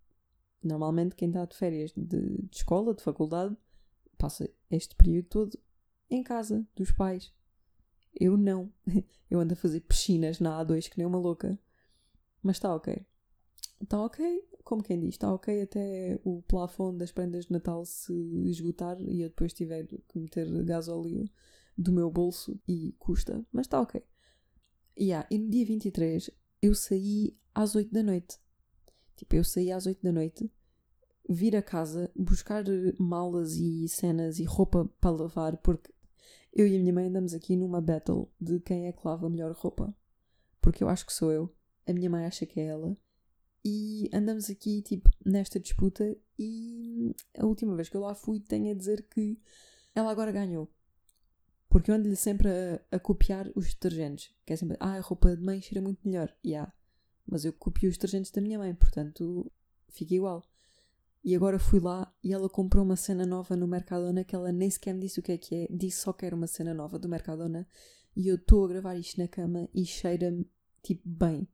normalmente 0.63 1.17
quem 1.17 1.29
está 1.29 1.45
de 1.47 1.57
férias 1.57 1.93
de, 1.97 2.43
de 2.43 2.57
escola, 2.57 2.95
de 2.95 3.03
faculdade, 3.03 3.57
passa 4.17 4.49
este 4.71 4.95
período 4.95 5.27
todo 5.27 5.59
em 6.09 6.23
casa 6.23 6.65
dos 6.77 6.93
pais. 6.93 7.33
Eu 8.19 8.37
não. 8.37 8.73
Eu 9.31 9.41
ando 9.41 9.53
a 9.53 9.57
fazer 9.57 9.81
piscinas 9.81 10.41
na 10.41 10.65
A2 10.65 10.89
que 10.89 10.99
nem 10.99 11.07
uma 11.07 11.19
louca. 11.19 11.59
Mas 12.43 12.57
está 12.57 12.75
ok. 12.75 13.07
Está 13.81 14.03
ok, 14.03 14.43
como 14.65 14.83
quem 14.83 14.99
diz, 14.99 15.11
está 15.11 15.33
ok 15.33 15.63
até 15.63 16.19
o 16.25 16.43
plafond 16.43 16.99
das 16.99 17.13
prendas 17.13 17.47
de 17.47 17.53
Natal 17.53 17.85
se 17.85 18.13
esgotar 18.49 19.01
e 19.01 19.23
eu 19.23 19.29
depois 19.29 19.53
tiver 19.53 19.87
que 19.87 20.19
meter 20.19 20.47
gasóleo 20.65 21.31
do 21.77 21.93
meu 21.93 22.11
bolso 22.11 22.61
e 22.67 22.93
custa, 22.99 23.45
mas 23.53 23.67
está 23.67 23.81
ok. 23.81 24.03
Yeah, 24.99 25.27
e 25.31 25.39
no 25.39 25.49
dia 25.49 25.65
23 25.65 26.31
eu 26.61 26.75
saí 26.75 27.39
às 27.55 27.77
8 27.77 27.93
da 27.93 28.03
noite. 28.03 28.39
Tipo, 29.15 29.37
eu 29.37 29.45
saí 29.45 29.71
às 29.71 29.87
8 29.87 30.03
da 30.03 30.11
noite, 30.11 30.51
vir 31.29 31.55
a 31.55 31.63
casa, 31.63 32.11
buscar 32.17 32.65
malas 32.99 33.55
e 33.55 33.89
cenas 33.89 34.39
e 34.41 34.45
roupa 34.45 34.87
para 35.01 35.11
lavar, 35.11 35.57
porque 35.59 35.93
eu 36.53 36.67
e 36.67 36.77
a 36.77 36.79
minha 36.81 36.93
mãe 36.93 37.07
andamos 37.07 37.35
aqui 37.35 37.57
numa 37.57 37.81
battle 37.81 38.31
de 38.41 38.61
quem 38.61 38.87
é 38.87 38.93
que 38.93 39.07
lava 39.07 39.29
melhor 39.29 39.53
roupa. 39.53 39.95
Porque 40.61 40.83
eu 40.83 40.89
acho 40.89 41.07
que 41.07 41.13
sou 41.13 41.31
eu, 41.33 41.55
a 41.87 41.93
minha 41.93 42.11
mãe 42.11 42.25
acha 42.25 42.47
que 42.47 42.61
é 42.61 42.67
ela. 42.67 42.97
E 43.65 44.09
andamos 44.13 44.49
aqui, 44.49 44.83
tipo, 44.83 45.11
nesta 45.25 45.59
disputa. 45.59 46.17
E 46.39 47.15
a 47.39 47.47
última 47.47 47.75
vez 47.75 47.89
que 47.89 47.97
eu 47.97 48.01
lá 48.01 48.15
fui, 48.15 48.41
tenho 48.41 48.71
a 48.71 48.75
dizer 48.75 49.07
que 49.09 49.39
ela 49.95 50.11
agora 50.11 50.33
ganhou. 50.33 50.73
Porque 51.69 51.91
eu 51.91 51.95
ando-lhe 51.95 52.17
sempre 52.17 52.49
a, 52.49 52.97
a, 52.97 52.99
copiar 52.99 53.51
os 53.55 53.75
detergentes. 53.75 54.33
Que 54.47 54.53
é 54.55 54.57
sempre, 54.57 54.77
ah, 54.81 54.95
a 54.95 55.01
roupa 55.01 55.37
de 55.37 55.43
mãe 55.43 55.61
cheira 55.61 55.83
muito 55.83 56.01
melhor. 56.07 56.35
E 56.43 56.51
yeah. 56.51 56.73
Mas 57.27 57.45
eu 57.45 57.53
copio 57.53 57.91
os 57.91 57.97
detergentes 57.97 58.31
da 58.31 58.41
minha 58.41 58.59
mãe, 58.59 58.75
portanto, 58.75 59.53
fica 59.91 60.15
igual. 60.15 60.43
E 61.25 61.35
agora 61.35 61.59
fui 61.59 61.81
lá 61.81 62.13
e 62.23 62.33
ela 62.33 62.49
comprou 62.49 62.85
uma 62.85 62.97
cena 62.97 63.27
nova 63.27 63.57
no 63.57 63.67
Mercadona 63.67 64.25
que 64.25 64.35
ela 64.35 64.53
nem 64.53 64.71
sequer 64.71 64.95
me 64.95 65.01
disse 65.01 65.21
o 65.21 65.23
que 65.23 65.33
é 65.33 65.39
que 65.39 65.55
é. 65.55 65.69
Disse 65.71 66.03
só 66.03 66.13
que 66.13 66.25
era 66.25 66.35
uma 66.35 66.47
cena 66.47 66.73
nova 66.73 66.99
do 66.99 67.09
Mercadona. 67.09 67.69
E 68.17 68.29
eu 68.29 68.37
estou 68.37 68.65
a 68.65 68.69
gravar 68.69 68.97
isto 68.97 69.21
na 69.21 69.29
cama 69.29 69.69
e 69.75 69.85
cheira-me, 69.85 70.49
tipo, 70.83 71.09
bem. 71.09 71.49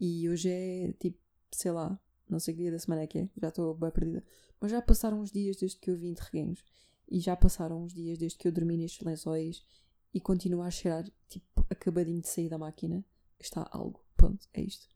E 0.00 0.28
hoje 0.28 0.50
é, 0.50 0.92
tipo, 1.00 1.18
sei 1.52 1.72
lá, 1.72 2.00
não 2.28 2.38
sei 2.38 2.54
que 2.54 2.60
dia 2.60 2.70
da 2.70 2.78
semana 2.78 3.02
é 3.02 3.06
que 3.06 3.18
é. 3.18 3.30
Já 3.40 3.48
estou 3.48 3.74
bem 3.74 3.90
perdida. 3.90 4.24
Mas 4.60 4.70
já 4.70 4.82
passaram 4.82 5.20
uns 5.20 5.32
dias 5.32 5.56
desde 5.56 5.78
que 5.78 5.90
eu 5.90 5.96
vim 5.96 6.12
de 6.12 6.20
reguengos. 6.20 6.62
E 7.10 7.20
já 7.20 7.34
passaram 7.34 7.82
uns 7.82 7.94
dias 7.94 8.18
desde 8.18 8.38
que 8.38 8.46
eu 8.46 8.52
dormi 8.52 8.76
nestes 8.76 9.04
lençóis. 9.04 9.64
E 10.12 10.20
continua 10.20 10.66
a 10.66 10.70
cheirar, 10.70 11.04
tipo, 11.28 11.66
acabadinho 11.70 12.20
de 12.20 12.28
sair 12.28 12.48
da 12.48 12.58
máquina. 12.58 13.04
Está 13.40 13.68
algo. 13.72 14.04
Pronto, 14.16 14.46
é 14.52 14.62
isto. 14.62 14.88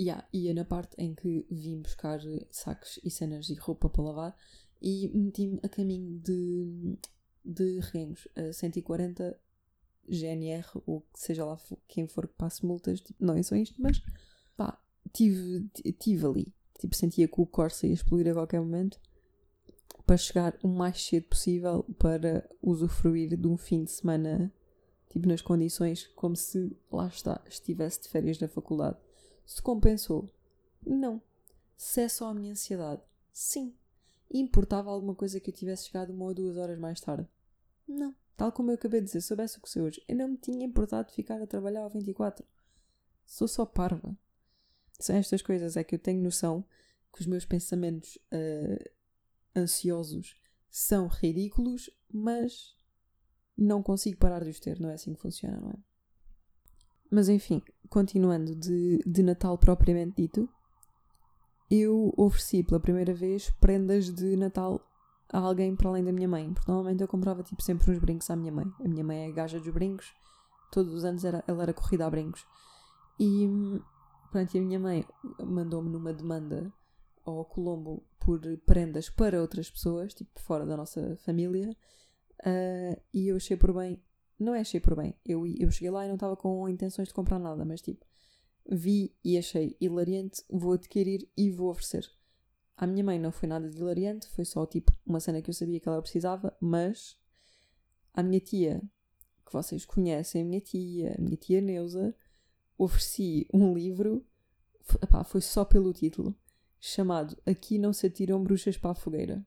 Yeah, 0.00 0.26
ia 0.32 0.54
na 0.54 0.64
parte 0.64 0.94
em 0.96 1.14
que 1.14 1.46
vim 1.50 1.82
buscar 1.82 2.20
sacos 2.50 2.98
e 3.04 3.10
cenas 3.10 3.50
e 3.50 3.54
roupa 3.54 3.90
para 3.90 4.02
lavar 4.02 4.36
e 4.80 5.10
meti-me 5.14 5.60
a 5.62 5.68
caminho 5.68 6.18
de, 6.20 6.96
de 7.44 7.80
Reguengos, 7.80 8.26
a 8.34 8.50
140 8.50 9.38
GNR, 10.08 10.66
ou 10.86 11.06
seja 11.14 11.44
lá 11.44 11.58
quem 11.86 12.08
for 12.08 12.26
que 12.26 12.32
passe 12.32 12.64
multas, 12.64 13.02
tipo, 13.02 13.22
não 13.22 13.34
é 13.34 13.42
só 13.42 13.54
isto, 13.54 13.74
mas 13.78 14.02
pá, 14.56 14.80
tive, 15.12 15.68
tive 15.98 16.26
ali. 16.26 16.54
Tipo, 16.78 16.96
sentia 16.96 17.28
que 17.28 17.38
o 17.38 17.44
Corsa 17.44 17.86
ia 17.86 17.92
explodir 17.92 18.30
a 18.30 18.34
qualquer 18.34 18.60
momento 18.60 18.98
para 20.06 20.16
chegar 20.16 20.58
o 20.62 20.68
mais 20.68 21.04
cedo 21.04 21.26
possível 21.26 21.84
para 21.98 22.48
usufruir 22.62 23.36
de 23.36 23.46
um 23.46 23.58
fim 23.58 23.84
de 23.84 23.90
semana, 23.90 24.50
tipo, 25.10 25.28
nas 25.28 25.42
condições 25.42 26.06
como 26.16 26.34
se, 26.34 26.74
lá 26.90 27.06
está, 27.06 27.44
estivesse 27.46 28.00
de 28.00 28.08
férias 28.08 28.38
na 28.40 28.48
faculdade 28.48 28.96
se 29.50 29.60
compensou? 29.60 30.32
Não. 30.86 31.20
Se 31.76 32.02
é 32.02 32.08
só 32.08 32.28
a 32.28 32.34
minha 32.34 32.52
ansiedade? 32.52 33.02
Sim. 33.32 33.74
Importava 34.32 34.90
alguma 34.90 35.12
coisa 35.12 35.40
que 35.40 35.50
eu 35.50 35.54
tivesse 35.54 35.86
chegado 35.86 36.12
uma 36.12 36.26
ou 36.26 36.32
duas 36.32 36.56
horas 36.56 36.78
mais 36.78 37.00
tarde? 37.00 37.28
Não. 37.86 38.14
Tal 38.36 38.52
como 38.52 38.70
eu 38.70 38.76
acabei 38.76 39.00
de 39.00 39.06
dizer, 39.06 39.20
soubesse 39.20 39.58
o 39.58 39.60
que 39.60 39.68
sei 39.68 39.82
hoje, 39.82 40.04
eu 40.06 40.14
não 40.14 40.28
me 40.28 40.36
tinha 40.36 40.64
importado 40.64 41.10
ficar 41.10 41.42
a 41.42 41.48
trabalhar 41.48 41.80
ao 41.80 41.90
24. 41.90 42.46
Sou 43.26 43.48
só 43.48 43.66
parva. 43.66 44.16
São 45.00 45.16
estas 45.16 45.42
coisas, 45.42 45.76
é 45.76 45.82
que 45.82 45.96
eu 45.96 45.98
tenho 45.98 46.22
noção 46.22 46.64
que 47.12 47.20
os 47.20 47.26
meus 47.26 47.44
pensamentos 47.44 48.16
uh, 48.32 48.90
ansiosos 49.56 50.40
são 50.70 51.08
ridículos, 51.08 51.90
mas 52.08 52.76
não 53.58 53.82
consigo 53.82 54.16
parar 54.16 54.44
de 54.44 54.50
os 54.50 54.60
ter, 54.60 54.78
não 54.78 54.90
é 54.90 54.94
assim 54.94 55.12
que 55.12 55.20
funciona, 55.20 55.60
não 55.60 55.70
é? 55.70 55.89
Mas 57.10 57.28
enfim, 57.28 57.62
continuando 57.88 58.54
de, 58.54 58.98
de 59.04 59.22
Natal 59.22 59.58
propriamente 59.58 60.22
dito, 60.22 60.48
eu 61.70 62.12
ofereci 62.16 62.62
pela 62.62 62.80
primeira 62.80 63.12
vez 63.12 63.50
prendas 63.60 64.12
de 64.12 64.36
Natal 64.36 64.80
a 65.32 65.38
alguém 65.38 65.74
para 65.74 65.88
além 65.88 66.04
da 66.04 66.12
minha 66.12 66.28
mãe. 66.28 66.52
Porque 66.52 66.70
normalmente 66.70 67.00
eu 67.00 67.08
comprava 67.08 67.42
tipo 67.42 67.62
sempre 67.62 67.90
uns 67.90 67.98
brincos 67.98 68.30
à 68.30 68.36
minha 68.36 68.52
mãe. 68.52 68.66
A 68.84 68.88
minha 68.88 69.04
mãe 69.04 69.28
é 69.28 69.32
gaja 69.32 69.58
dos 69.58 69.72
brincos, 69.72 70.12
todos 70.70 70.92
os 70.92 71.04
anos 71.04 71.24
era, 71.24 71.42
ela 71.46 71.62
era 71.62 71.74
corrida 71.74 72.06
a 72.06 72.10
brincos. 72.10 72.46
E 73.18 73.48
pronto, 74.30 74.54
e 74.54 74.58
a 74.58 74.62
minha 74.62 74.80
mãe 74.80 75.04
mandou-me 75.38 75.90
numa 75.90 76.12
demanda 76.12 76.72
ao 77.24 77.44
Colombo 77.44 78.02
por 78.18 78.40
prendas 78.64 79.08
para 79.08 79.40
outras 79.40 79.70
pessoas, 79.70 80.14
tipo 80.14 80.40
fora 80.40 80.66
da 80.66 80.76
nossa 80.76 81.16
família. 81.24 81.76
Uh, 82.40 83.00
e 83.12 83.28
eu 83.28 83.36
achei 83.36 83.56
por 83.56 83.72
bem 83.74 84.02
não 84.40 84.54
é 84.54 84.60
achei 84.60 84.80
por 84.80 84.96
bem. 84.96 85.14
Eu, 85.24 85.46
eu 85.46 85.70
cheguei 85.70 85.90
lá 85.90 86.04
e 86.04 86.08
não 86.08 86.14
estava 86.14 86.36
com 86.36 86.68
intenções 86.68 87.08
de 87.08 87.14
comprar 87.14 87.38
nada, 87.38 87.64
mas 87.64 87.80
tipo, 87.80 88.06
vi 88.68 89.14
e 89.24 89.36
achei 89.36 89.76
hilariante, 89.80 90.42
vou 90.48 90.72
adquirir 90.72 91.28
e 91.36 91.50
vou 91.50 91.70
oferecer. 91.70 92.10
À 92.76 92.86
minha 92.86 93.04
mãe 93.04 93.18
não 93.18 93.30
foi 93.30 93.48
nada 93.48 93.68
de 93.68 93.76
hilariante, 93.76 94.28
foi 94.28 94.44
só 94.44 94.64
tipo 94.64 94.92
uma 95.04 95.20
cena 95.20 95.42
que 95.42 95.50
eu 95.50 95.54
sabia 95.54 95.78
que 95.78 95.88
ela 95.88 96.00
precisava, 96.00 96.56
mas 96.60 97.18
à 98.14 98.22
minha 98.22 98.40
tia, 98.40 98.82
que 99.44 99.52
vocês 99.52 99.84
conhecem, 99.84 100.42
a 100.42 100.44
minha 100.44 100.60
tia, 100.60 101.14
a 101.18 101.20
minha 101.20 101.36
tia 101.36 101.60
Neuza, 101.60 102.14
ofereci 102.78 103.46
um 103.52 103.74
livro, 103.74 104.26
epá, 105.02 105.22
foi 105.22 105.42
só 105.42 105.64
pelo 105.64 105.92
título, 105.92 106.34
chamado 106.80 107.36
Aqui 107.44 107.76
não 107.76 107.92
se 107.92 108.06
atiram 108.06 108.42
bruxas 108.42 108.78
para 108.78 108.92
a 108.92 108.94
fogueira. 108.94 109.46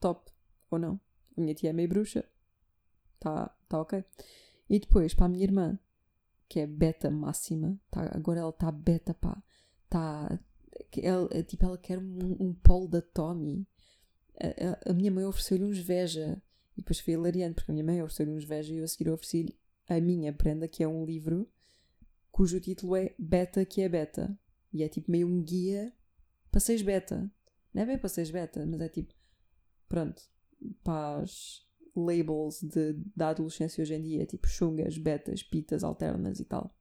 Top, 0.00 0.30
ou 0.70 0.78
não? 0.78 1.00
A 1.36 1.40
minha 1.40 1.54
tia 1.54 1.70
é 1.70 1.72
meio 1.72 1.88
bruxa, 1.88 2.24
Está 3.20 3.54
tá 3.68 3.80
ok. 3.80 4.02
E 4.68 4.78
depois, 4.78 5.12
para 5.12 5.26
a 5.26 5.28
minha 5.28 5.44
irmã, 5.44 5.78
que 6.48 6.58
é 6.58 6.66
beta 6.66 7.10
máxima, 7.10 7.78
tá, 7.90 8.10
agora 8.14 8.40
ela 8.40 8.50
está 8.50 8.72
beta, 8.72 9.12
pá. 9.12 9.42
Está. 9.84 10.40
Ela, 10.96 11.28
é, 11.32 11.42
tipo, 11.42 11.66
ela 11.66 11.76
quer 11.76 11.98
um, 11.98 12.36
um 12.40 12.54
polo 12.54 12.88
da 12.88 13.02
Tommy. 13.02 13.66
A, 14.40 14.88
a, 14.88 14.90
a 14.90 14.94
minha 14.94 15.10
mãe 15.10 15.24
ofereceu-lhe 15.24 15.64
uns 15.64 15.78
Veja. 15.78 16.42
E 16.76 16.80
depois 16.80 17.00
foi 17.00 17.14
hilariante, 17.14 17.56
porque 17.56 17.70
a 17.70 17.74
minha 17.74 17.84
mãe 17.84 18.02
ofereceu-lhe 18.02 18.32
uns 18.32 18.44
Veja 18.44 18.72
e 18.72 18.78
eu 18.78 18.84
a 18.84 18.88
seguir 18.88 19.10
ofereci-lhe 19.10 19.54
a 19.86 20.00
minha 20.00 20.32
prenda, 20.32 20.66
que 20.66 20.82
é 20.82 20.88
um 20.88 21.04
livro 21.04 21.50
cujo 22.30 22.60
título 22.60 22.96
é 22.96 23.14
Beta 23.18 23.64
que 23.66 23.82
é 23.82 23.88
Beta. 23.88 24.38
E 24.72 24.82
é 24.82 24.88
tipo 24.88 25.10
meio 25.10 25.26
um 25.26 25.42
guia 25.42 25.92
para 26.50 26.60
seis 26.60 26.80
beta. 26.80 27.30
Não 27.74 27.82
é 27.82 27.86
bem 27.86 27.98
para 27.98 28.08
seis 28.08 28.30
beta, 28.30 28.64
mas 28.64 28.80
é 28.80 28.88
tipo, 28.88 29.12
pronto, 29.88 30.22
paz 30.82 31.66
labels 31.94 32.60
de, 32.62 32.94
da 33.14 33.30
adolescência 33.30 33.82
hoje 33.82 33.94
em 33.94 34.02
dia, 34.02 34.26
tipo 34.26 34.46
chungas, 34.48 34.96
betas, 34.98 35.42
pitas, 35.42 35.84
alternas 35.84 36.40
e 36.40 36.44
tal. 36.44 36.74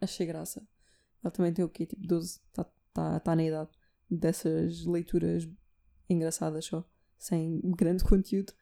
Achei 0.00 0.26
graça. 0.26 0.66
Ele 1.22 1.30
também 1.30 1.52
tem 1.52 1.64
o 1.64 1.68
quê? 1.68 1.86
Tipo 1.86 2.06
12, 2.06 2.40
está 2.48 2.64
tá, 2.92 3.20
tá 3.20 3.36
na 3.36 3.44
idade 3.44 3.70
dessas 4.10 4.84
leituras 4.84 5.48
engraçadas 6.08 6.66
só, 6.66 6.88
sem 7.18 7.60
grande 7.76 8.04
conteúdo. 8.04 8.52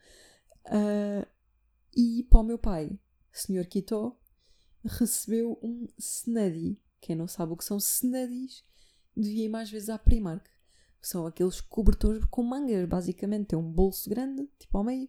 Uh, 0.67 1.27
e 1.97 2.25
para 2.25 2.41
o 2.41 2.45
meu 2.45 2.59
pai, 2.59 2.99
Sr. 3.33 3.67
Quito, 3.67 4.17
recebeu 4.85 5.59
um 5.63 5.87
Snuddy. 5.99 6.81
Quem 7.01 7.17
não 7.17 7.27
sabe 7.27 7.53
o 7.53 7.57
que 7.57 7.65
são 7.65 7.79
Snuddies, 7.79 8.65
devia 9.17 9.47
ir 9.47 9.49
mais 9.49 9.71
vezes 9.71 9.89
à 9.89 9.99
Primark. 9.99 10.47
São 11.01 11.27
aqueles 11.27 11.61
cobertores 11.61 12.25
com 12.27 12.43
mangas, 12.43 12.89
basicamente. 12.89 13.49
Tem 13.49 13.59
um 13.59 13.73
bolso 13.73 14.09
grande, 14.09 14.49
tipo 14.59 14.79
ao 14.79 14.85
meio, 14.85 15.09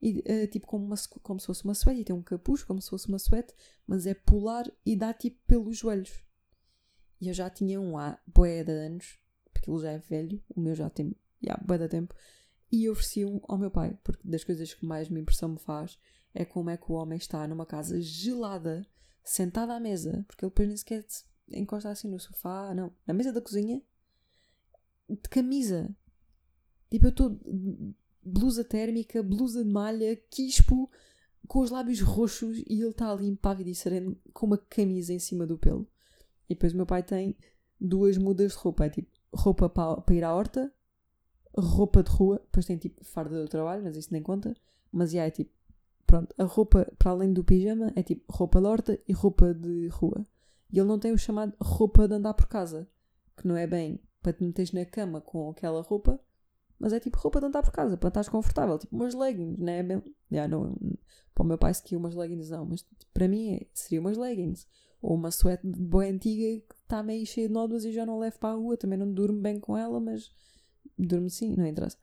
e, 0.00 0.18
uh, 0.20 0.46
tipo 0.48 0.66
como, 0.66 0.84
uma, 0.84 0.96
como 1.22 1.38
se 1.38 1.46
fosse 1.46 1.64
uma 1.64 1.74
suéte, 1.74 2.00
e 2.00 2.04
tem 2.04 2.16
um 2.16 2.22
capuz 2.22 2.64
como 2.64 2.80
se 2.80 2.88
fosse 2.88 3.08
uma 3.08 3.18
suéte, 3.18 3.54
mas 3.86 4.06
é 4.06 4.14
polar 4.14 4.70
e 4.84 4.96
dá 4.96 5.12
tipo 5.12 5.38
pelos 5.46 5.78
joelhos. 5.78 6.22
E 7.20 7.28
eu 7.28 7.34
já 7.34 7.50
tinha 7.50 7.80
um 7.80 7.98
há 7.98 8.18
boé 8.26 8.64
de 8.64 8.72
anos, 8.72 9.18
porque 9.52 9.70
ele 9.70 9.80
já 9.80 9.92
é 9.92 9.98
velho, 9.98 10.42
o 10.48 10.60
meu 10.60 10.74
já 10.74 10.88
tem 10.88 11.14
já, 11.42 11.56
boé 11.64 11.78
de 11.78 11.88
tempo, 11.88 12.14
e 12.72 12.88
ofereci 12.88 13.24
um 13.24 13.40
ao 13.48 13.58
meu 13.58 13.70
pai, 13.70 13.98
porque 14.02 14.26
das 14.26 14.44
coisas 14.44 14.72
que 14.72 14.86
mais 14.86 15.08
me 15.08 15.20
impressão 15.20 15.50
me 15.50 15.58
faz 15.58 15.98
é 16.32 16.44
como 16.44 16.70
é 16.70 16.76
que 16.76 16.90
o 16.90 16.94
homem 16.94 17.18
está 17.18 17.46
numa 17.46 17.66
casa 17.66 18.00
gelada, 18.00 18.86
sentado 19.24 19.72
à 19.72 19.80
mesa, 19.80 20.24
porque 20.26 20.44
ele 20.44 20.50
depois 20.50 20.68
nem 20.68 20.76
sequer 20.76 21.04
encosta 21.52 21.90
assim 21.90 22.08
no 22.08 22.20
sofá, 22.20 22.72
não, 22.74 22.94
na 23.06 23.12
mesa 23.12 23.32
da 23.32 23.40
cozinha, 23.40 23.82
de 25.08 25.28
camisa. 25.28 25.94
Tipo, 26.88 27.06
eu 27.06 27.10
estou 27.10 27.40
blusa 28.22 28.64
térmica, 28.64 29.22
blusa 29.22 29.64
de 29.64 29.70
malha, 29.70 30.16
quispo, 30.30 30.90
com 31.46 31.60
os 31.60 31.70
lábios 31.70 32.00
roxos 32.00 32.58
e 32.58 32.80
ele 32.80 32.90
está 32.90 33.10
ali 33.10 33.26
impávido 33.26 33.70
e 33.70 33.74
sereno 33.74 34.16
com 34.32 34.46
uma 34.46 34.58
camisa 34.58 35.12
em 35.12 35.18
cima 35.18 35.46
do 35.46 35.58
pelo. 35.58 35.86
E 36.48 36.54
depois 36.54 36.72
o 36.72 36.76
meu 36.76 36.86
pai 36.86 37.02
tem 37.02 37.36
duas 37.80 38.18
mudas 38.18 38.52
de 38.52 38.58
roupa. 38.58 38.84
É 38.84 38.90
tipo 38.90 39.10
roupa 39.32 39.68
para, 39.68 40.14
ir 40.14 40.24
à 40.24 40.34
horta, 40.34 40.72
roupa 41.56 42.02
de 42.02 42.10
rua, 42.10 42.40
depois 42.44 42.66
tem 42.66 42.76
tipo 42.76 43.04
farda 43.04 43.42
do 43.42 43.48
trabalho, 43.48 43.82
mas 43.82 43.96
isso 43.96 44.12
nem 44.12 44.22
conta. 44.22 44.54
Mas 44.92 45.12
já 45.12 45.24
é 45.24 45.30
tipo, 45.30 45.52
pronto, 46.06 46.34
a 46.36 46.44
roupa 46.44 46.90
para 46.98 47.12
além 47.12 47.32
do 47.32 47.44
pijama 47.44 47.92
é 47.96 48.02
tipo 48.02 48.24
roupa 48.30 48.60
de 48.60 48.66
horta 48.66 49.00
e 49.08 49.12
roupa 49.12 49.54
de 49.54 49.88
rua. 49.88 50.26
E 50.72 50.78
ele 50.78 50.88
não 50.88 50.98
tem 50.98 51.12
o 51.12 51.18
chamado 51.18 51.54
roupa 51.60 52.06
de 52.06 52.14
andar 52.14 52.34
por 52.34 52.46
casa, 52.46 52.88
que 53.36 53.46
não 53.46 53.56
é 53.56 53.66
bem 53.66 54.00
para 54.22 54.32
te 54.32 54.44
meteres 54.44 54.72
na 54.72 54.84
cama 54.84 55.20
com 55.20 55.50
aquela 55.50 55.82
roupa, 55.82 56.20
mas 56.80 56.94
é 56.94 56.98
tipo 56.98 57.18
roupa 57.18 57.38
de 57.40 57.46
andar 57.46 57.62
por 57.62 57.72
casa, 57.72 57.96
para 57.96 58.08
estar 58.08 58.20
desconfortável, 58.22 58.78
tipo 58.78 58.96
umas 58.96 59.14
leggings, 59.14 59.58
não 59.58 59.72
é? 59.72 59.82
Bem, 59.82 60.02
yeah, 60.32 60.50
não, 60.50 60.74
para 61.34 61.44
o 61.44 61.46
meu 61.46 61.58
pai 61.58 61.74
seria 61.74 61.98
umas 61.98 62.14
leggings 62.14 62.48
não, 62.48 62.64
mas 62.64 62.86
para 63.12 63.28
mim 63.28 63.54
é, 63.54 63.66
seria 63.74 64.00
umas 64.00 64.16
leggings. 64.16 64.66
Ou 65.02 65.14
uma 65.14 65.30
suéte 65.30 65.66
boa 65.66 66.04
antiga 66.04 66.60
que 66.66 66.74
está 66.74 67.02
meio 67.02 67.24
cheia 67.26 67.48
de 67.48 67.54
nódoas 67.54 67.84
e 67.84 67.92
já 67.92 68.04
não 68.04 68.18
levo 68.18 68.38
para 68.38 68.50
a 68.50 68.56
rua, 68.56 68.76
também 68.76 68.98
não 68.98 69.12
durmo 69.12 69.40
bem 69.40 69.60
com 69.60 69.76
ela, 69.76 70.00
mas 70.00 70.30
durmo 70.98 71.28
sim, 71.28 71.54
não 71.56 71.66
interessa. 71.66 71.96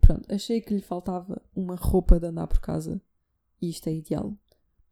Pronto, 0.00 0.32
achei 0.32 0.60
que 0.60 0.74
lhe 0.74 0.80
faltava 0.80 1.42
uma 1.54 1.74
roupa 1.74 2.18
de 2.18 2.26
andar 2.26 2.46
por 2.46 2.60
casa 2.60 3.00
e 3.60 3.70
isto 3.70 3.88
é 3.88 3.94
ideal, 3.94 4.36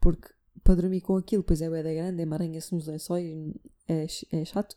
porque 0.00 0.28
para 0.62 0.76
dormir 0.76 1.00
com 1.00 1.16
aquilo, 1.16 1.42
pois 1.42 1.60
é 1.60 1.68
da 1.68 1.92
grande, 1.92 2.22
emaranha-se 2.22 2.74
nos 2.74 2.86
lençóis, 2.86 3.26
é, 3.88 4.06
é 4.32 4.44
chato, 4.44 4.76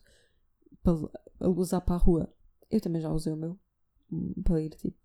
para 0.81 1.49
usar 1.49 1.81
para 1.81 1.95
a 1.95 1.97
rua. 1.97 2.32
Eu 2.73 2.81
também 2.81 3.01
já 3.01 3.11
usei 3.11 3.31
o 3.31 3.37
meu 3.37 3.59
hum, 4.11 4.33
para 4.43 4.59
ir 4.59 4.71
tipo, 4.71 4.97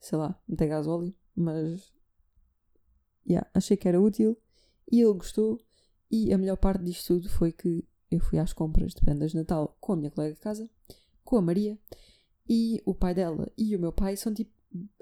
sei 0.00 0.16
lá, 0.16 0.40
meter 0.48 0.68
gasóleo, 0.68 1.14
mas 1.36 1.92
yeah, 3.28 3.48
achei 3.52 3.76
que 3.76 3.86
era 3.86 4.00
útil 4.00 4.36
e 4.90 5.00
ele 5.02 5.12
gostou. 5.12 5.60
E 6.10 6.32
a 6.32 6.38
melhor 6.38 6.56
parte 6.56 6.82
disto 6.82 7.14
tudo 7.14 7.28
foi 7.28 7.52
que 7.52 7.86
eu 8.10 8.20
fui 8.20 8.38
às 8.38 8.54
compras 8.54 8.94
de 8.94 9.02
prendas 9.02 9.32
de 9.32 9.36
Natal 9.36 9.76
com 9.78 9.92
a 9.92 9.96
minha 9.96 10.10
colega 10.10 10.34
de 10.34 10.40
casa, 10.40 10.70
com 11.22 11.36
a 11.36 11.42
Maria, 11.42 11.78
e 12.48 12.82
o 12.86 12.94
pai 12.94 13.12
dela 13.12 13.52
e 13.58 13.76
o 13.76 13.78
meu 13.78 13.92
pai 13.92 14.16
são 14.16 14.32
tipo 14.32 14.50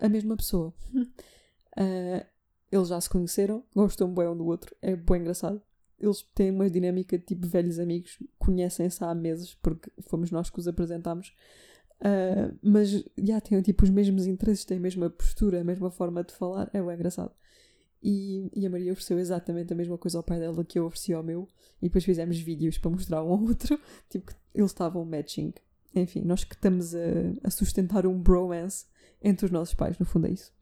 a 0.01 0.09
mesma 0.09 0.37
pessoa. 0.37 0.75
uh, 0.93 2.27
eles 2.73 2.89
já 2.89 3.01
se 3.01 3.09
conheceram, 3.09 3.65
gostam 3.73 4.13
bem 4.13 4.27
um 4.27 4.37
do 4.37 4.47
outro, 4.47 4.75
é 4.83 4.97
bem 4.97 5.21
engraçado 5.21 5.63
eles 5.99 6.23
têm 6.35 6.51
uma 6.51 6.69
dinâmica 6.69 7.19
tipo 7.19 7.47
velhos 7.47 7.79
amigos, 7.79 8.19
conhecem-se 8.39 9.03
há 9.03 9.15
meses, 9.15 9.55
porque 9.55 9.91
fomos 10.03 10.31
nós 10.31 10.51
que 10.51 10.59
os 10.59 10.69
apresentámos, 10.69 11.35
uh, 12.01 12.59
mas 12.63 13.05
já 13.19 13.41
têm 13.41 13.61
tipo 13.63 13.85
os 13.85 13.91
mesmos 13.91 14.27
interesses, 14.27 14.65
têm 14.65 14.79
a 14.79 14.81
mesma 14.81 15.11
postura, 15.11 15.61
a 15.61 15.65
mesma 15.65 15.91
forma 15.91 16.23
de 16.25 16.35
falar, 16.35 16.71
é 16.73 16.83
bem 16.83 16.95
engraçado. 16.95 17.33
E, 18.03 18.51
e 18.55 18.67
a 18.67 18.71
Maria 18.71 18.93
ofereceu 18.93 19.19
exatamente 19.19 19.73
a 19.73 19.77
mesma 19.77 19.99
coisa 19.99 20.19
ao 20.19 20.25
pai 20.25 20.39
dela 20.39 20.65
que 20.65 20.79
eu 20.79 20.87
ofereci 20.87 21.13
ao 21.13 21.23
meu, 21.23 21.49
e 21.81 21.87
depois 21.87 22.05
fizemos 22.05 22.39
vídeos 22.39 22.79
para 22.79 22.91
mostrar 22.91 23.23
um 23.23 23.33
ao 23.33 23.43
outro, 23.43 23.79
tipo 24.09 24.33
eles 24.55 24.71
estavam 24.71 25.05
matching. 25.05 25.53
Enfim, 25.95 26.23
nós 26.23 26.45
que 26.45 26.55
estamos 26.55 26.95
a, 26.95 26.99
a 27.45 27.51
sustentar 27.51 28.07
um 28.07 28.21
bromance 28.21 28.87
entre 29.23 29.47
os 29.47 29.51
nossos 29.51 29.75
pais, 29.75 29.99
no 29.99 30.05
fundo 30.05 30.27
é 30.27 30.31
isso. 30.31 30.53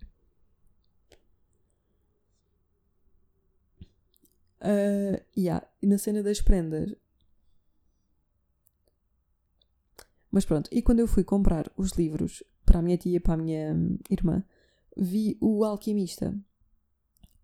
Uh, 4.65 5.21
yeah. 5.37 5.67
E 5.83 5.87
na 5.87 5.99
cena 5.99 6.23
das 6.23 6.41
prendas. 6.41 6.95
Mas 10.35 10.45
pronto, 10.45 10.69
e 10.73 10.83
quando 10.83 10.99
eu 10.99 11.07
fui 11.07 11.23
comprar 11.23 11.71
os 11.77 11.93
livros 11.93 12.43
para 12.67 12.81
a 12.81 12.83
minha 12.83 12.99
tia, 12.99 13.21
para 13.21 13.35
a 13.35 13.37
minha 13.37 13.73
irmã, 14.11 14.43
vi 14.97 15.39
o 15.41 15.63
Alquimista. 15.63 16.37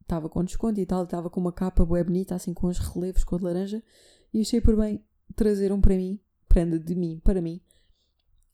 Estava 0.01 0.29
com 0.29 0.43
desconto 0.43 0.81
e 0.81 0.85
tal, 0.85 1.05
estava 1.05 1.31
com 1.31 1.39
uma 1.39 1.53
capa 1.53 1.85
boa 1.85 2.03
bonita, 2.03 2.35
assim 2.35 2.53
com 2.53 2.67
os 2.67 2.81
relevos 2.81 3.23
cor 3.23 3.39
de 3.39 3.45
laranja, 3.45 3.81
e 4.35 4.41
achei 4.41 4.61
por 4.61 4.77
bem 4.77 5.05
trazer 5.37 5.71
um 5.71 5.81
para 5.81 5.95
mim, 5.95 6.19
prenda 6.49 6.81
de 6.81 6.97
mim, 6.97 7.21
para 7.23 7.41
mim. 7.41 7.61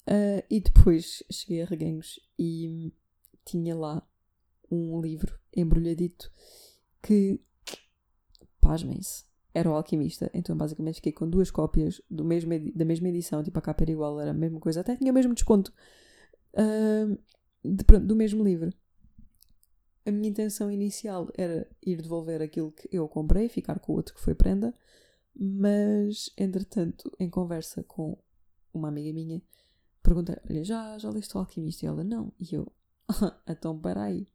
Uh, 0.06 0.44
e 0.50 0.60
depois 0.60 1.22
cheguei 1.32 1.62
a 1.62 1.64
Reguengos 1.64 2.20
e 2.38 2.92
tinha 3.42 3.74
lá 3.74 4.06
um 4.70 5.00
livro 5.00 5.34
embrulhadito 5.56 6.30
que 7.02 7.40
pasmem-se, 8.60 9.24
era 9.56 9.70
o 9.70 9.74
Alquimista. 9.74 10.30
Então 10.34 10.54
basicamente 10.54 10.96
fiquei 10.96 11.12
com 11.12 11.28
duas 11.28 11.50
cópias 11.50 12.02
do 12.10 12.22
mesmo 12.22 12.52
da 12.74 12.84
mesma 12.84 13.08
edição, 13.08 13.42
tipo 13.42 13.58
a 13.58 13.62
capa 13.62 13.84
era 13.84 13.90
igual, 13.90 14.20
era 14.20 14.30
a 14.30 14.34
mesma 14.34 14.60
coisa, 14.60 14.80
até 14.80 14.94
tinha 14.96 15.10
o 15.10 15.14
mesmo 15.14 15.32
desconto 15.32 15.72
uh, 16.52 17.18
de, 17.64 17.82
pronto, 17.84 18.06
do 18.06 18.14
mesmo 18.14 18.44
livro. 18.44 18.70
A 20.04 20.10
minha 20.10 20.28
intenção 20.28 20.70
inicial 20.70 21.30
era 21.36 21.66
ir 21.84 22.02
devolver 22.02 22.42
aquilo 22.42 22.70
que 22.70 22.86
eu 22.92 23.08
comprei, 23.08 23.48
ficar 23.48 23.80
com 23.80 23.92
o 23.92 23.96
outro 23.96 24.14
que 24.14 24.20
foi 24.20 24.34
prenda, 24.34 24.74
mas 25.34 26.30
entretanto, 26.36 27.10
em 27.18 27.30
conversa 27.30 27.82
com 27.82 28.16
uma 28.74 28.88
amiga 28.88 29.10
minha, 29.12 29.42
perguntei: 30.02 30.36
Olha, 30.48 30.64
já, 30.64 30.98
já 30.98 31.08
leste 31.08 31.34
o 31.34 31.40
Alquimista? 31.40 31.86
E 31.86 31.88
ela: 31.88 32.04
Não. 32.04 32.30
E 32.38 32.54
eu: 32.54 32.70
Então, 33.48 33.78
peraí. 33.78 34.28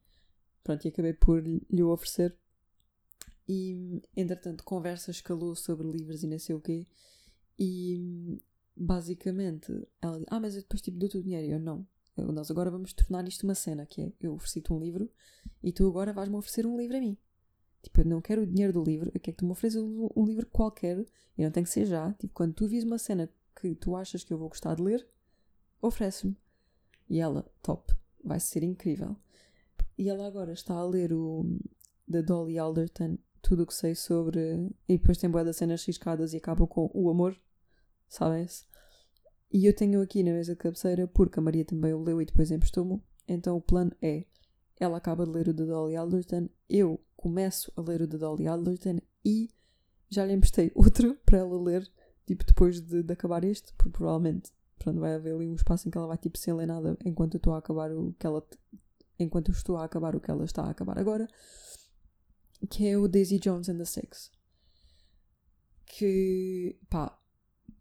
Pronto, 0.64 0.84
e 0.84 0.88
acabei 0.88 1.12
por 1.12 1.42
lhe 1.44 1.82
oferecer 1.82 2.36
e, 3.52 4.02
entretanto, 4.16 4.64
conversa 4.64 5.10
escalou 5.10 5.54
sobre 5.54 5.86
livros 5.86 6.22
e 6.22 6.26
não 6.26 6.38
sei 6.38 6.54
o 6.54 6.60
quê. 6.60 6.86
E, 7.58 8.40
basicamente, 8.74 9.70
ela 10.00 10.18
diz: 10.18 10.26
Ah, 10.30 10.40
mas 10.40 10.54
eu 10.54 10.62
depois 10.62 10.80
tipo, 10.80 10.98
dou-te 10.98 11.18
o 11.18 11.22
dinheiro. 11.22 11.46
E 11.46 11.50
eu: 11.50 11.60
Não. 11.60 11.86
Eu, 12.16 12.32
nós 12.32 12.50
agora 12.50 12.70
vamos 12.70 12.92
tornar 12.92 13.26
isto 13.28 13.44
uma 13.44 13.54
cena, 13.54 13.84
que 13.86 14.02
é 14.02 14.12
eu 14.20 14.34
ofereci-te 14.34 14.72
um 14.72 14.78
livro 14.78 15.10
e 15.62 15.72
tu 15.72 15.86
agora 15.86 16.12
vais-me 16.12 16.36
oferecer 16.36 16.66
um 16.66 16.76
livro 16.76 16.96
a 16.96 17.00
mim. 17.00 17.16
Tipo, 17.82 18.02
eu 18.02 18.04
não 18.04 18.20
quero 18.20 18.42
o 18.42 18.46
dinheiro 18.46 18.72
do 18.72 18.82
livro, 18.82 19.10
eu 19.14 19.20
quero 19.20 19.36
que 19.36 19.40
tu 19.40 19.46
me 19.46 19.52
ofereças 19.52 19.82
um, 19.82 20.08
um 20.14 20.24
livro 20.24 20.46
qualquer 20.46 21.04
e 21.36 21.42
não 21.42 21.50
tem 21.50 21.62
que 21.62 21.70
ser 21.70 21.86
já. 21.86 22.12
Tipo, 22.14 22.32
quando 22.34 22.54
tu 22.54 22.66
vis 22.68 22.84
uma 22.84 22.98
cena 22.98 23.28
que 23.60 23.74
tu 23.74 23.96
achas 23.96 24.24
que 24.24 24.32
eu 24.32 24.38
vou 24.38 24.48
gostar 24.48 24.74
de 24.76 24.82
ler, 24.82 25.06
oferece-me. 25.80 26.36
E 27.08 27.18
ela, 27.18 27.44
top, 27.62 27.92
vai 28.22 28.40
ser 28.40 28.62
incrível. 28.62 29.16
E 29.98 30.08
ela 30.08 30.26
agora 30.26 30.52
está 30.52 30.74
a 30.74 30.84
ler 30.84 31.12
o 31.12 31.58
da 32.06 32.20
Dolly 32.20 32.58
Alderton 32.58 33.18
tudo 33.42 33.64
o 33.64 33.66
que 33.66 33.74
sei 33.74 33.94
sobre. 33.94 34.40
E 34.88 34.96
depois 34.96 35.18
tem 35.18 35.28
boas 35.28 35.54
cenas 35.56 35.84
riscadas 35.84 36.32
e 36.32 36.36
acaba 36.38 36.66
com 36.66 36.90
o 36.94 37.10
amor, 37.10 37.36
sabem-se? 38.08 38.64
E 39.52 39.66
eu 39.66 39.74
tenho 39.74 40.00
aqui 40.00 40.22
na 40.22 40.32
mesa 40.32 40.52
de 40.52 40.58
cabeceira, 40.58 41.06
porque 41.06 41.38
a 41.38 41.42
Maria 41.42 41.64
também 41.64 41.92
o 41.92 42.02
leu 42.02 42.22
e 42.22 42.24
depois 42.24 42.50
emprestou-me. 42.50 43.02
Então 43.28 43.56
o 43.56 43.60
plano 43.60 43.92
é: 44.00 44.24
ela 44.80 44.96
acaba 44.96 45.26
de 45.26 45.32
ler 45.32 45.48
o 45.48 45.52
de 45.52 45.66
Dolly 45.66 45.96
Alderton, 45.96 46.48
eu 46.70 46.98
começo 47.16 47.70
a 47.76 47.82
ler 47.82 48.00
o 48.02 48.06
de 48.06 48.16
Dolly 48.16 48.46
Alderton 48.46 48.98
e 49.24 49.50
já 50.08 50.24
lhe 50.24 50.32
emprestei 50.32 50.72
outro 50.74 51.16
para 51.26 51.38
ela 51.38 51.60
ler, 51.60 51.90
tipo 52.26 52.44
depois 52.44 52.80
de, 52.80 53.02
de 53.02 53.12
acabar 53.12 53.44
este, 53.44 53.72
porque 53.74 53.90
provavelmente 53.90 54.50
pronto, 54.78 55.00
vai 55.00 55.14
haver 55.14 55.34
ali 55.34 55.48
um 55.48 55.54
espaço 55.54 55.86
em 55.86 55.90
que 55.90 55.98
ela 55.98 56.06
vai 56.06 56.18
tipo 56.18 56.38
sem 56.38 56.54
ler 56.54 56.66
nada 56.66 56.96
enquanto 57.04 57.34
eu 57.34 57.38
estou 57.38 57.54
a 57.54 57.58
acabar 57.58 57.92
o 57.92 58.12
que 58.18 58.26
ela. 58.26 58.44
enquanto 59.18 59.50
eu 59.50 59.52
estou 59.52 59.76
a 59.76 59.84
acabar 59.84 60.16
o 60.16 60.20
que 60.20 60.30
ela 60.30 60.44
está 60.44 60.62
a 60.64 60.70
acabar 60.70 60.98
agora 60.98 61.28
que 62.68 62.86
é 62.86 62.96
o 62.96 63.08
Daisy 63.08 63.38
Jones 63.38 63.68
and 63.68 63.78
the 63.78 63.84
Six. 63.84 64.30
Que, 65.86 66.78
pá, 66.88 67.18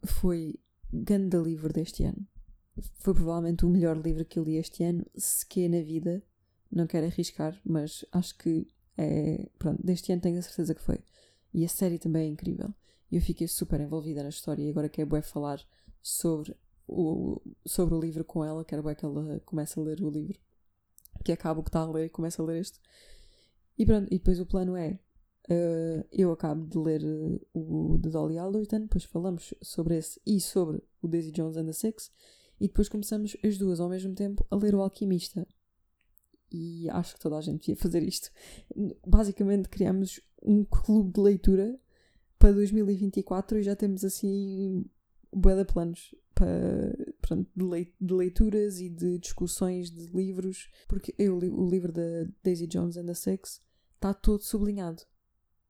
foi 0.04 0.60
grande 0.92 1.38
livro 1.38 1.72
deste 1.72 2.04
ano. 2.04 2.28
Foi 2.96 3.14
provavelmente 3.14 3.66
o 3.66 3.70
melhor 3.70 3.98
livro 3.98 4.26
que 4.26 4.40
eu 4.40 4.44
li 4.44 4.58
este 4.58 4.84
ano, 4.84 5.06
sequer 5.16 5.70
na 5.70 5.82
vida. 5.82 6.24
Não 6.72 6.88
quero 6.88 7.06
arriscar, 7.06 7.60
mas 7.66 8.06
acho 8.12 8.38
que 8.38 8.68
é. 8.98 9.50
Pronto, 9.58 9.86
deste 9.86 10.12
ano 10.12 10.22
tenho 10.22 10.40
a 10.40 10.42
certeza 10.42 10.74
que 10.74 10.82
foi. 10.82 11.00
E 11.54 11.66
a 11.66 11.70
série 11.70 12.00
também 12.00 12.28
é 12.28 12.32
incrível. 12.32 12.74
E 13.12 13.18
eu 13.18 13.22
fiquei 13.22 13.48
super 13.48 13.80
envolvida 13.82 14.24
na 14.24 14.30
história 14.30 14.64
e 14.64 14.70
agora 14.70 14.88
quero 14.88 15.16
é 15.18 15.22
falar 15.22 15.62
sobre 16.02 16.56
o, 16.88 17.42
sobre 17.66 17.94
o 17.94 18.00
livro 18.00 18.24
com 18.24 18.44
ela, 18.44 18.64
quero 18.64 18.88
é 18.90 18.96
que 18.96 19.06
ela 19.06 19.40
comece 19.42 19.78
a 19.78 19.84
ler 19.84 20.02
o 20.02 20.10
livro. 20.10 20.40
Que 21.24 21.34
acaba 21.34 21.60
o 21.60 21.64
que 21.64 21.70
está 21.70 21.82
a 21.82 21.92
ler 21.92 22.06
e 22.06 22.10
começa 22.10 22.42
a 22.42 22.46
ler 22.46 22.62
este. 22.62 22.80
E 23.78 23.86
pronto, 23.86 24.08
e 24.08 24.18
depois 24.18 24.40
o 24.40 24.46
plano 24.46 24.76
é. 24.76 25.00
Uh, 25.50 26.06
eu 26.12 26.32
acabo 26.32 26.66
de 26.68 26.78
ler 26.78 27.04
uh, 27.04 27.42
o 27.54 27.98
de 27.98 28.10
Dolly 28.10 28.38
Alderton, 28.38 28.82
depois 28.82 29.04
falamos 29.04 29.54
sobre 29.62 29.98
esse 29.98 30.22
e 30.26 30.40
sobre 30.40 30.82
o 31.02 31.08
Daisy 31.08 31.32
Jones 31.32 31.58
and 31.58 31.66
the 31.66 31.74
Six, 31.74 32.12
e 32.60 32.68
depois 32.68 32.88
começamos 32.88 33.36
as 33.44 33.58
duas 33.58 33.80
ao 33.80 33.90
mesmo 33.90 34.14
tempo 34.14 34.46
a 34.50 34.56
ler 34.56 34.76
o 34.76 34.82
Alquimista. 34.82 35.46
E 36.52 36.90
acho 36.90 37.16
que 37.16 37.22
toda 37.22 37.38
a 37.38 37.42
gente 37.42 37.70
ia 37.70 37.76
fazer 37.76 38.04
isto. 38.04 38.30
Basicamente, 39.06 39.68
criamos 39.70 40.22
um 40.44 40.64
clube 40.64 41.14
de 41.14 41.22
leitura 41.22 41.80
para 42.38 42.52
2024 42.52 43.60
e 43.60 43.64
já 43.64 43.76
temos 43.76 44.04
assim 44.04 44.86
bué 45.34 45.56
de 45.56 45.66
planos 45.66 46.14
para, 46.34 46.94
de, 47.56 47.64
leit 47.64 47.94
de, 48.00 48.14
leituras 48.14 48.80
e 48.80 48.90
de 48.90 49.18
discussões 49.20 49.92
de 49.92 50.08
livros, 50.08 50.70
porque 50.88 51.14
eu, 51.18 51.38
o 51.38 51.70
livro 51.70 51.92
da 51.92 52.02
Daisy 52.44 52.68
Jones 52.68 52.98
and 52.98 53.06
the 53.06 53.14
Six 53.14 53.62
está 53.96 54.14
todo 54.14 54.42
sublinhado. 54.42 55.04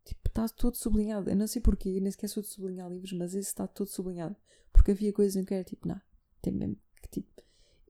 Tipo, 0.04 0.28
está 0.28 0.48
todo 0.50 0.76
sublinhado. 0.76 1.30
Eu 1.30 1.36
não 1.36 1.48
sei 1.48 1.62
porquê, 1.62 2.00
nem 2.00 2.12
sequer 2.12 2.28
sou 2.28 2.42
de 2.42 2.50
sublinhar 2.50 2.90
livros, 2.90 3.14
mas 3.14 3.36
esse 3.36 3.50
está 3.50 3.68
todo 3.68 3.88
sublinhado. 3.88 4.36
Porque 4.72 4.92
havia 4.92 5.14
coisas 5.14 5.36
em 5.36 5.46
que 5.46 5.54
era 5.54 5.64
tipo, 5.64 5.88
não, 5.88 6.02
tem 6.42 6.54
mesmo 6.54 6.78
que 7.02 7.10
tipo. 7.10 7.30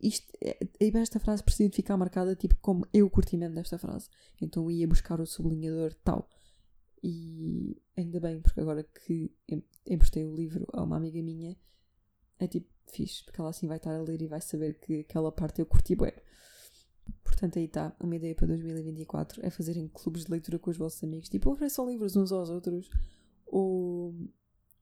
Isto, 0.02 0.28
é, 0.42 0.58
esta 1.00 1.20
frase 1.20 1.44
precisa 1.44 1.70
de 1.70 1.76
ficar 1.76 1.96
marcada 1.96 2.36
tipo 2.36 2.56
como 2.60 2.88
eu 2.92 3.08
curti 3.10 3.38
mesmo 3.38 3.56
desta 3.56 3.78
frase. 3.78 4.10
Então 4.42 4.70
ia 4.70 4.88
buscar 4.88 5.22
o 5.22 5.26
sublinhador 5.26 5.94
tal. 6.04 6.28
E 7.04 7.82
ainda 7.96 8.20
bem, 8.20 8.42
porque 8.42 8.60
agora 8.60 8.84
que 8.84 9.32
emprestei 9.86 10.26
o 10.26 10.36
livro 10.36 10.68
a 10.74 10.84
uma 10.84 10.98
amiga 10.98 11.22
minha, 11.22 11.58
é 12.40 12.48
tipo 12.48 12.68
fixe, 12.88 13.24
porque 13.24 13.40
ela 13.40 13.50
assim 13.50 13.68
vai 13.68 13.78
estar 13.78 13.96
a 13.96 14.02
ler 14.02 14.22
e 14.22 14.28
vai 14.28 14.42
saber 14.42 14.80
que 14.80 15.02
aquela 15.02 15.32
parte 15.32 15.60
eu 15.60 15.66
curti 15.66 15.96
bem. 15.96 16.14
Portanto, 17.24 17.58
aí 17.58 17.66
está, 17.66 17.96
uma 18.00 18.16
ideia 18.16 18.36
para 18.36 18.48
2024 18.48 19.46
é 19.46 19.50
fazerem 19.50 19.88
clubes 19.88 20.26
de 20.26 20.32
leitura 20.32 20.60
com 20.60 20.70
os 20.70 20.78
vossos 20.78 21.04
amigos. 21.04 21.30
Tipo, 21.30 21.52
ofereçam 21.52 21.90
livros 21.90 22.16
uns 22.16 22.32
aos 22.32 22.50
outros, 22.50 22.90
ou 23.48 24.14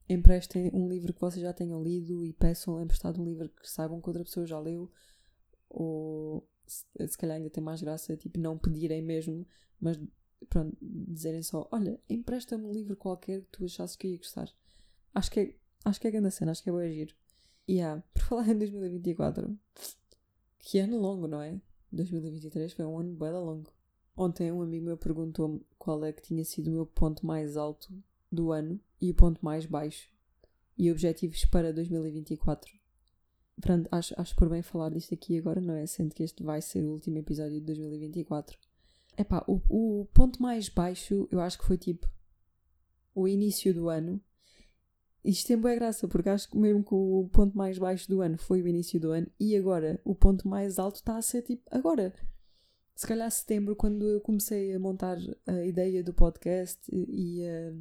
emprestem 0.08 0.70
um 0.74 0.88
livro 0.88 1.14
que 1.14 1.20
vocês 1.20 1.42
já 1.42 1.52
tenham 1.52 1.82
lido 1.82 2.24
e 2.24 2.32
peçam 2.32 2.80
emprestado 2.82 3.20
um 3.20 3.24
livro 3.24 3.48
que 3.48 3.68
saibam 3.68 4.00
que 4.00 4.08
outra 4.08 4.24
pessoa 4.24 4.46
já 4.46 4.58
leu, 4.58 4.90
ou 5.68 6.48
se, 6.66 7.18
calhar 7.18 7.36
ainda 7.36 7.50
tem 7.50 7.62
mais 7.62 7.80
graça, 7.80 8.16
tipo, 8.16 8.38
não 8.38 8.58
pedirem 8.58 9.02
mesmo, 9.02 9.46
mas 9.80 9.98
pronto, 10.48 10.76
dizerem 10.80 11.42
só: 11.42 11.68
Olha, 11.72 12.00
empresta-me 12.08 12.64
um 12.64 12.72
livro 12.72 12.96
qualquer 12.96 13.42
que 13.42 13.48
tu 13.50 13.64
achasses 13.64 13.96
que 13.96 14.08
ia 14.08 14.16
gostar. 14.16 14.48
Acho 15.14 15.30
que 15.30 15.40
é, 15.40 15.56
acho 15.84 16.00
que 16.00 16.06
é 16.06 16.10
grande 16.10 16.30
cena, 16.30 16.52
acho 16.52 16.62
que 16.62 16.68
é 16.68 16.72
bom 16.72 16.78
agir. 16.78 17.16
Yeah, 17.68 18.02
por 18.12 18.22
falar 18.22 18.48
em 18.48 18.58
2024, 18.58 19.58
que 20.58 20.78
ano 20.78 20.98
longo, 20.98 21.26
não 21.26 21.40
é? 21.40 21.60
2023 21.92 22.72
foi 22.72 22.84
um 22.84 22.98
ano 22.98 23.14
bem 23.14 23.30
longo. 23.30 23.70
Ontem 24.16 24.52
um 24.52 24.62
amigo 24.62 24.84
meu 24.84 24.96
perguntou-me 24.96 25.64
qual 25.78 26.04
é 26.04 26.12
que 26.12 26.22
tinha 26.22 26.44
sido 26.44 26.68
o 26.68 26.74
meu 26.74 26.86
ponto 26.86 27.24
mais 27.24 27.56
alto 27.56 27.92
do 28.30 28.52
ano 28.52 28.78
e 29.00 29.10
o 29.10 29.14
ponto 29.14 29.44
mais 29.44 29.66
baixo 29.66 30.08
e 30.76 30.90
objetivos 30.90 31.44
para 31.44 31.72
2024. 31.72 32.70
Pronto, 33.60 33.88
acho, 33.92 34.14
acho 34.18 34.34
por 34.34 34.48
bem 34.48 34.62
falar 34.62 34.90
disto 34.90 35.14
aqui 35.14 35.36
agora, 35.36 35.60
não 35.60 35.74
é? 35.74 35.86
Sendo 35.86 36.14
que 36.14 36.22
este 36.22 36.42
vai 36.42 36.62
ser 36.62 36.84
o 36.84 36.92
último 36.92 37.18
episódio 37.18 37.60
de 37.60 37.66
2024. 37.66 38.58
Epá, 39.16 39.44
o, 39.46 39.60
o 39.68 40.06
ponto 40.06 40.40
mais 40.40 40.68
baixo 40.68 41.28
eu 41.30 41.40
acho 41.40 41.58
que 41.58 41.66
foi 41.66 41.76
tipo 41.76 42.08
o 43.14 43.28
início 43.28 43.74
do 43.74 43.88
ano. 43.88 44.20
Isto 45.24 45.48
tem 45.48 45.58
boa 45.58 45.74
graça, 45.74 46.08
porque 46.08 46.28
acho 46.30 46.48
que 46.48 46.56
mesmo 46.56 46.82
que 46.82 46.94
o 46.94 47.28
ponto 47.30 47.56
mais 47.56 47.78
baixo 47.78 48.08
do 48.08 48.22
ano 48.22 48.38
foi 48.38 48.62
o 48.62 48.68
início 48.68 48.98
do 48.98 49.10
ano 49.10 49.30
e 49.38 49.54
agora 49.54 50.00
o 50.04 50.14
ponto 50.14 50.48
mais 50.48 50.78
alto 50.78 50.96
está 50.96 51.16
a 51.16 51.22
ser 51.22 51.42
tipo 51.42 51.62
agora. 51.70 52.14
Se 52.94 53.06
calhar 53.06 53.30
setembro, 53.30 53.76
quando 53.76 54.06
eu 54.06 54.20
comecei 54.20 54.74
a 54.74 54.78
montar 54.78 55.18
a 55.46 55.64
ideia 55.64 56.02
do 56.02 56.12
podcast 56.14 56.80
e 56.90 57.42
a 57.46 57.72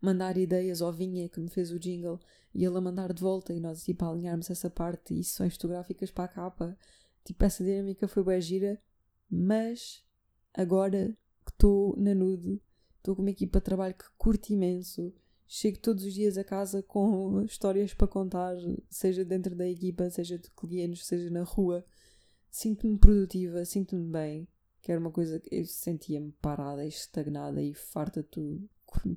mandar 0.00 0.36
ideias 0.36 0.82
ao 0.82 0.92
Vinha 0.92 1.28
que 1.28 1.40
me 1.40 1.48
fez 1.48 1.70
o 1.70 1.78
jingle 1.78 2.20
e 2.54 2.64
ele 2.64 2.76
a 2.76 2.80
mandar 2.80 3.12
de 3.12 3.20
volta 3.22 3.52
e 3.52 3.60
nós 3.60 3.82
tipo 3.82 4.04
a 4.04 4.10
alinharmos 4.10 4.50
essa 4.50 4.70
parte 4.70 5.18
e 5.18 5.24
sessões 5.24 5.54
fotográficas 5.54 6.10
para 6.10 6.24
a 6.24 6.28
capa. 6.28 6.78
Tipo, 7.24 7.44
essa 7.44 7.64
dinâmica 7.64 8.06
foi 8.06 8.22
bem 8.22 8.40
gira, 8.40 8.80
mas 9.28 10.04
agora 10.54 11.16
que 11.44 11.50
estou 11.50 11.96
na 11.96 12.14
nude, 12.14 12.62
estou 12.98 13.16
com 13.16 13.22
uma 13.22 13.30
equipa 13.30 13.58
de 13.58 13.64
trabalho 13.64 13.94
que 13.94 14.04
curte 14.16 14.52
imenso, 14.52 15.12
chego 15.46 15.78
todos 15.78 16.04
os 16.04 16.14
dias 16.14 16.36
a 16.36 16.44
casa 16.44 16.82
com 16.82 17.42
histórias 17.42 17.94
para 17.94 18.08
contar, 18.08 18.56
seja 18.90 19.24
dentro 19.24 19.54
da 19.54 19.68
equipa, 19.68 20.10
seja 20.10 20.38
de 20.38 20.50
clientes, 20.50 21.06
seja 21.06 21.30
na 21.30 21.42
rua. 21.42 21.84
Sinto-me 22.50 22.98
produtiva, 22.98 23.64
sinto-me 23.64 24.10
bem, 24.10 24.48
que 24.80 24.90
era 24.90 25.00
uma 25.00 25.10
coisa 25.10 25.38
que 25.38 25.54
eu 25.54 25.64
sentia-me 25.66 26.32
parada 26.40 26.84
e 26.84 26.88
estagnada 26.88 27.62
e 27.62 27.74
farta 27.74 28.22
de 28.22 28.28
tudo. 28.28 28.68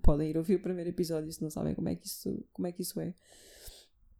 Podem 0.02 0.30
ir 0.30 0.38
ouvir 0.38 0.56
o 0.56 0.62
primeiro 0.62 0.90
episódio 0.90 1.32
se 1.32 1.42
não 1.42 1.50
sabem 1.50 1.74
como 1.74 1.90
é 1.90 1.96
que 1.96 2.06
isso, 2.06 2.46
como 2.52 2.68
é, 2.68 2.72
que 2.72 2.82
isso 2.82 3.00
é. 3.00 3.14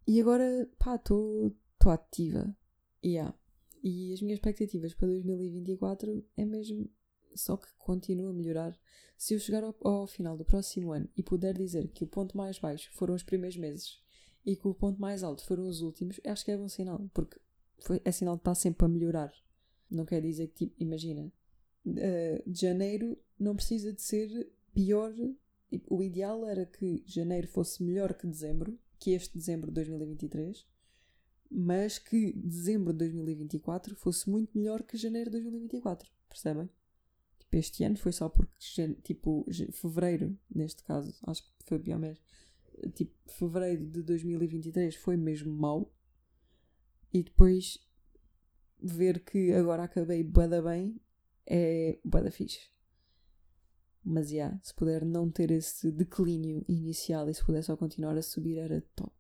E 0.08 0.22
agora, 0.22 0.70
pá, 0.78 0.96
estou 0.96 1.54
ativa. 1.86 2.56
Yeah. 3.04 3.38
E 3.84 4.14
as 4.14 4.22
minhas 4.22 4.38
expectativas 4.38 4.94
para 4.94 5.08
2024 5.08 6.26
é 6.36 6.46
mesmo 6.46 6.90
só 7.36 7.58
que 7.58 7.68
continua 7.78 8.30
a 8.30 8.34
melhorar. 8.34 8.78
Se 9.18 9.34
eu 9.34 9.40
chegar 9.40 9.64
ao, 9.64 9.76
ao, 9.84 10.08
final 10.08 10.38
do 10.38 10.46
próximo 10.46 10.92
ano 10.92 11.10
e 11.16 11.22
puder 11.22 11.58
dizer 11.58 11.90
que 11.90 12.04
o 12.04 12.08
ponto 12.08 12.38
mais 12.38 12.58
baixo 12.58 12.90
foram 12.94 13.14
os 13.14 13.24
primeiros 13.24 13.58
meses 13.58 14.00
e 14.46 14.56
que 14.56 14.68
o 14.68 14.74
ponto 14.74 15.00
mais 15.02 15.24
alto 15.24 15.46
foram 15.46 15.68
os 15.68 15.82
últimos, 15.82 16.20
acho 16.26 16.46
que 16.46 16.52
é 16.52 16.58
bom 16.58 16.70
sinal, 16.70 17.10
porque 17.14 17.40
foi, 17.80 18.02
é 18.06 18.12
sinal 18.12 18.36
de 18.36 18.42
estar 18.42 18.56
sempre 18.56 18.86
a 18.86 18.90
melhorar. 18.90 19.34
Não 19.90 20.06
quer 20.06 20.22
dizer 20.22 20.48
que, 20.48 20.68
tipo, 20.68 20.76
imagina, 20.82 21.32
de 21.84 22.62
janeiro 22.62 23.18
não 23.40 23.56
precisa 23.56 23.92
de 23.92 24.02
ser 24.02 24.52
pior. 24.74 25.14
Tipo, 25.70 25.96
o 25.96 26.04
ideal 26.04 26.46
era 26.46 26.66
que 26.66 27.04
janeiro 27.06 27.48
fosse 27.48 27.84
melhor 27.84 28.14
que 28.14 28.28
dezembro, 28.28 28.78
que 28.98 29.12
este 29.12 29.38
dezembro 29.38 29.68
de 29.68 29.76
2023, 29.76 30.66
mas 31.50 31.98
que 31.98 32.34
dezembro 32.34 32.94
de 32.94 33.00
2024 33.00 33.96
fosse 33.96 34.30
muito 34.30 34.58
melhor 34.58 34.84
que 34.84 34.98
janeiro 34.98 35.30
de 35.30 35.38
2024. 35.38 36.10
Percebem? 36.28 36.70
Tipo, 37.50 37.58
este 37.58 37.84
ano 37.84 37.98
foi 37.98 38.12
só 38.12 38.30
porque, 38.30 38.94
tipo, 39.02 39.44
fevereiro, 39.72 40.38
neste 40.54 40.84
caso, 40.84 41.18
acho 41.24 41.42
que 41.44 41.50
foi 41.66 41.80
o 41.80 41.82
pior 41.82 41.98
mês. 41.98 42.22
Tipo, 42.94 43.12
fevereiro 43.28 43.88
de 43.88 44.04
2023 44.04 44.96
foi 44.96 45.18
mesmo 45.18 45.52
mau. 45.52 45.92
E 47.12 47.24
depois 47.24 47.80
ver 48.80 49.24
que 49.26 49.52
agora 49.52 49.84
acabei 49.84 50.24
bué 50.24 50.62
bem 50.62 51.02
é 51.48 52.00
bué 52.06 52.30
fixe. 52.30 52.70
Mas, 54.04 54.32
yeah, 54.32 54.60
se 54.62 54.74
puder 54.76 55.04
não 55.04 55.32
ter 55.32 55.50
esse 55.50 55.92
declínio 55.92 56.64
inicial 56.68 57.28
e 57.30 57.34
se 57.34 57.44
puder 57.44 57.64
só 57.64 57.76
continuar 57.76 58.16
a 58.16 58.22
subir 58.22 58.60
era 58.60 58.80
top. 58.96 59.16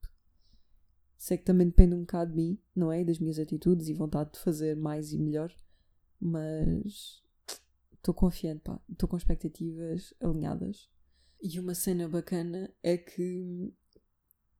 Sei 1.17 1.35
que 1.35 1.43
também 1.43 1.67
depende 1.67 1.95
um 1.95 2.01
bocado 2.01 2.31
de 2.31 2.37
mim, 2.37 2.59
não 2.75 2.91
é? 2.91 3.03
Das 3.03 3.17
minhas 3.17 3.39
atitudes 3.39 3.87
e 3.87 3.93
vontade 3.93 4.33
de 4.33 4.39
fazer 4.39 4.75
mais 4.77 5.11
e 5.13 5.17
melhor. 5.17 5.51
Mas 6.19 7.23
estou 7.99 8.13
confiante, 8.13 8.61
pá. 8.61 8.81
Estou 8.89 9.07
com 9.07 9.17
expectativas 9.17 10.13
alinhadas. 10.19 10.89
E 11.41 11.59
uma 11.59 11.75
cena 11.75 12.09
bacana 12.09 12.73
é 12.83 12.97
que 12.97 13.73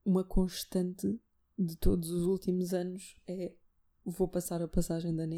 uma 0.06 0.24
constante 0.24 1.20
de 1.58 1.76
todos 1.76 2.10
os 2.10 2.24
últimos 2.24 2.74
anos 2.74 3.16
é 3.28 3.54
vou 4.06 4.28
passar 4.28 4.62
a 4.62 4.68
passagem 4.68 5.14
da 5.16 5.24
Ana. 5.24 5.38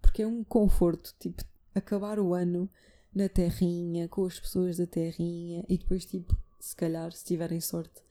Porque 0.00 0.22
é 0.22 0.26
um 0.26 0.42
conforto, 0.42 1.14
tipo, 1.18 1.42
acabar 1.74 2.18
o 2.18 2.34
ano 2.34 2.70
na 3.14 3.28
terrinha, 3.28 4.08
com 4.08 4.24
as 4.24 4.40
pessoas 4.40 4.76
da 4.76 4.86
terrinha 4.86 5.64
e 5.68 5.78
depois, 5.78 6.04
tipo, 6.04 6.36
se 6.60 6.74
calhar, 6.74 7.12
se 7.12 7.24
tiverem 7.24 7.60
sorte, 7.60 8.02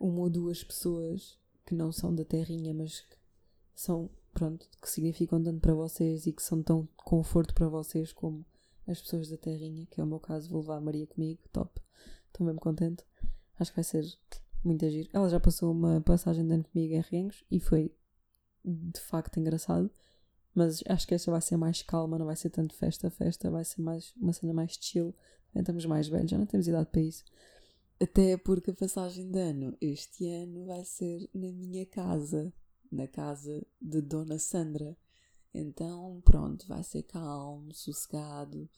uma 0.00 0.20
ou 0.20 0.30
duas 0.30 0.64
pessoas 0.64 1.38
que 1.66 1.74
não 1.74 1.92
são 1.92 2.14
da 2.14 2.24
terrinha, 2.24 2.72
mas 2.72 3.00
que 3.00 3.16
são 3.74 4.10
pronto, 4.34 4.68
que 4.82 4.90
significam 4.90 5.42
tanto 5.42 5.60
para 5.60 5.72
vocês 5.72 6.26
e 6.26 6.32
que 6.32 6.42
são 6.42 6.62
tão 6.62 6.86
conforto 6.96 7.54
para 7.54 7.68
vocês 7.68 8.12
como 8.12 8.44
as 8.86 9.00
pessoas 9.00 9.30
da 9.30 9.36
terrinha, 9.38 9.86
que 9.86 10.00
é 10.00 10.04
o 10.04 10.06
meu 10.06 10.20
caso, 10.20 10.50
vou 10.50 10.60
levar 10.60 10.76
a 10.76 10.80
Maria 10.80 11.06
comigo, 11.06 11.40
top. 11.52 11.80
Estou 12.26 12.44
mesmo 12.44 12.60
contente. 12.60 13.04
Acho 13.58 13.70
que 13.70 13.76
vai 13.76 13.84
ser 13.84 14.04
muito 14.62 14.84
agir. 14.84 15.08
Ela 15.12 15.28
já 15.28 15.40
passou 15.40 15.70
uma 15.72 16.00
passagem 16.00 16.46
de 16.46 16.52
ano 16.52 16.64
comigo 16.64 16.94
em 16.94 17.00
Riengos 17.00 17.44
e 17.50 17.60
foi 17.60 17.94
de 18.64 19.00
facto 19.00 19.38
engraçado. 19.38 19.90
Mas 20.54 20.82
acho 20.86 21.06
que 21.06 21.14
esta 21.14 21.30
vai 21.30 21.40
ser 21.40 21.56
mais 21.56 21.82
calma, 21.82 22.18
não 22.18 22.26
vai 22.26 22.36
ser 22.36 22.50
tanto 22.50 22.74
festa, 22.74 23.10
festa, 23.10 23.50
vai 23.50 23.64
ser 23.64 23.80
mais 23.80 24.12
uma 24.16 24.32
cena 24.32 24.52
mais 24.52 24.76
chill. 24.80 25.14
Estamos 25.54 25.86
mais 25.86 26.08
velhos, 26.08 26.30
já 26.30 26.38
não 26.38 26.46
temos 26.46 26.66
idade 26.66 26.90
para 26.90 27.00
isso. 27.00 27.24
Até 28.00 28.36
porque 28.36 28.70
a 28.70 28.74
passagem 28.74 29.30
de 29.30 29.38
ano 29.38 29.76
este 29.80 30.28
ano 30.28 30.66
vai 30.66 30.84
ser 30.84 31.28
na 31.32 31.52
minha 31.52 31.86
casa 31.86 32.52
na 32.94 33.06
casa 33.06 33.66
de 33.80 34.00
Dona 34.00 34.38
Sandra. 34.38 34.96
Então, 35.52 36.20
pronto, 36.24 36.66
vai 36.66 36.82
ser 36.82 37.02
calmo, 37.04 37.72
sossegado. 37.72 38.68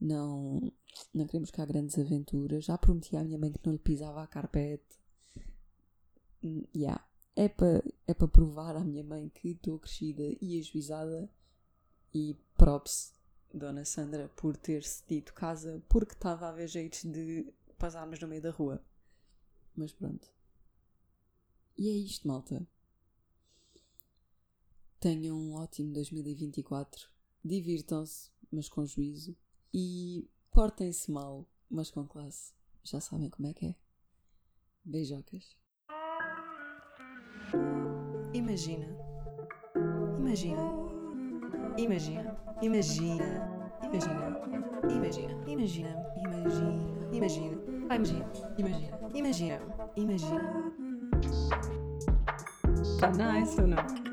Não, 0.00 0.72
não 1.14 1.26
queremos 1.26 1.50
cá 1.50 1.64
grandes 1.64 1.98
aventuras. 1.98 2.64
Já 2.64 2.76
prometi 2.76 3.16
à 3.16 3.24
minha 3.24 3.38
mãe 3.38 3.52
que 3.52 3.60
não 3.64 3.72
lhe 3.72 3.78
pisava 3.78 4.22
a 4.22 4.26
carpete. 4.26 4.98
Hum, 6.42 6.62
yeah. 6.74 7.04
É 7.34 7.48
para 7.48 7.82
é 8.06 8.14
para 8.14 8.28
provar 8.28 8.76
à 8.76 8.84
minha 8.84 9.04
mãe 9.04 9.28
que 9.28 9.50
estou 9.50 9.78
crescida 9.78 10.22
e 10.40 10.58
ajuizada. 10.58 11.30
E 12.14 12.34
props, 12.56 13.12
Dona 13.52 13.84
Sandra, 13.84 14.28
por 14.36 14.56
ter 14.56 14.82
cedido 14.82 15.32
casa 15.34 15.82
porque 15.88 16.14
estava 16.14 16.48
a 16.48 16.52
ver 16.52 16.66
jeitos 16.66 17.04
de 17.04 17.52
passarmos 17.78 18.18
no 18.20 18.28
meio 18.28 18.42
da 18.42 18.50
rua. 18.50 18.82
Mas 19.76 19.92
pronto. 19.92 20.26
E 21.76 21.90
é 21.90 21.92
isto, 21.92 22.26
malta. 22.26 22.66
Tenham 25.06 25.36
um 25.38 25.54
ótimo 25.54 25.92
2024. 25.92 27.08
Divirtam-se, 27.44 28.28
mas 28.50 28.68
com 28.68 28.84
juízo. 28.84 29.36
E 29.72 30.28
portem-se 30.50 31.12
mal, 31.12 31.48
mas 31.70 31.92
com 31.92 32.04
classe. 32.04 32.52
Já 32.82 33.00
sabem 33.00 33.30
como 33.30 33.46
é 33.46 33.54
que 33.54 33.66
é. 33.66 33.76
Beijocas. 34.84 35.56
Imagina. 38.34 38.88
Imagina. 40.18 40.62
Imagina. 41.78 42.36
Imagina. 42.60 43.48
Imagina. 43.86 44.40
Imagina. 44.90 45.36
Imagina. 45.46 45.94
Imagina. 46.26 46.76
Imagina. 47.12 47.56
Ah, 47.88 47.94
imagina. 47.94 48.32
Imagina. 48.58 48.98
Imagina. 49.14 49.60
Imagina. 49.94 50.72
Tá 52.98 53.12
nice 53.12 53.60
ou 53.60 53.68
não? 53.68 54.05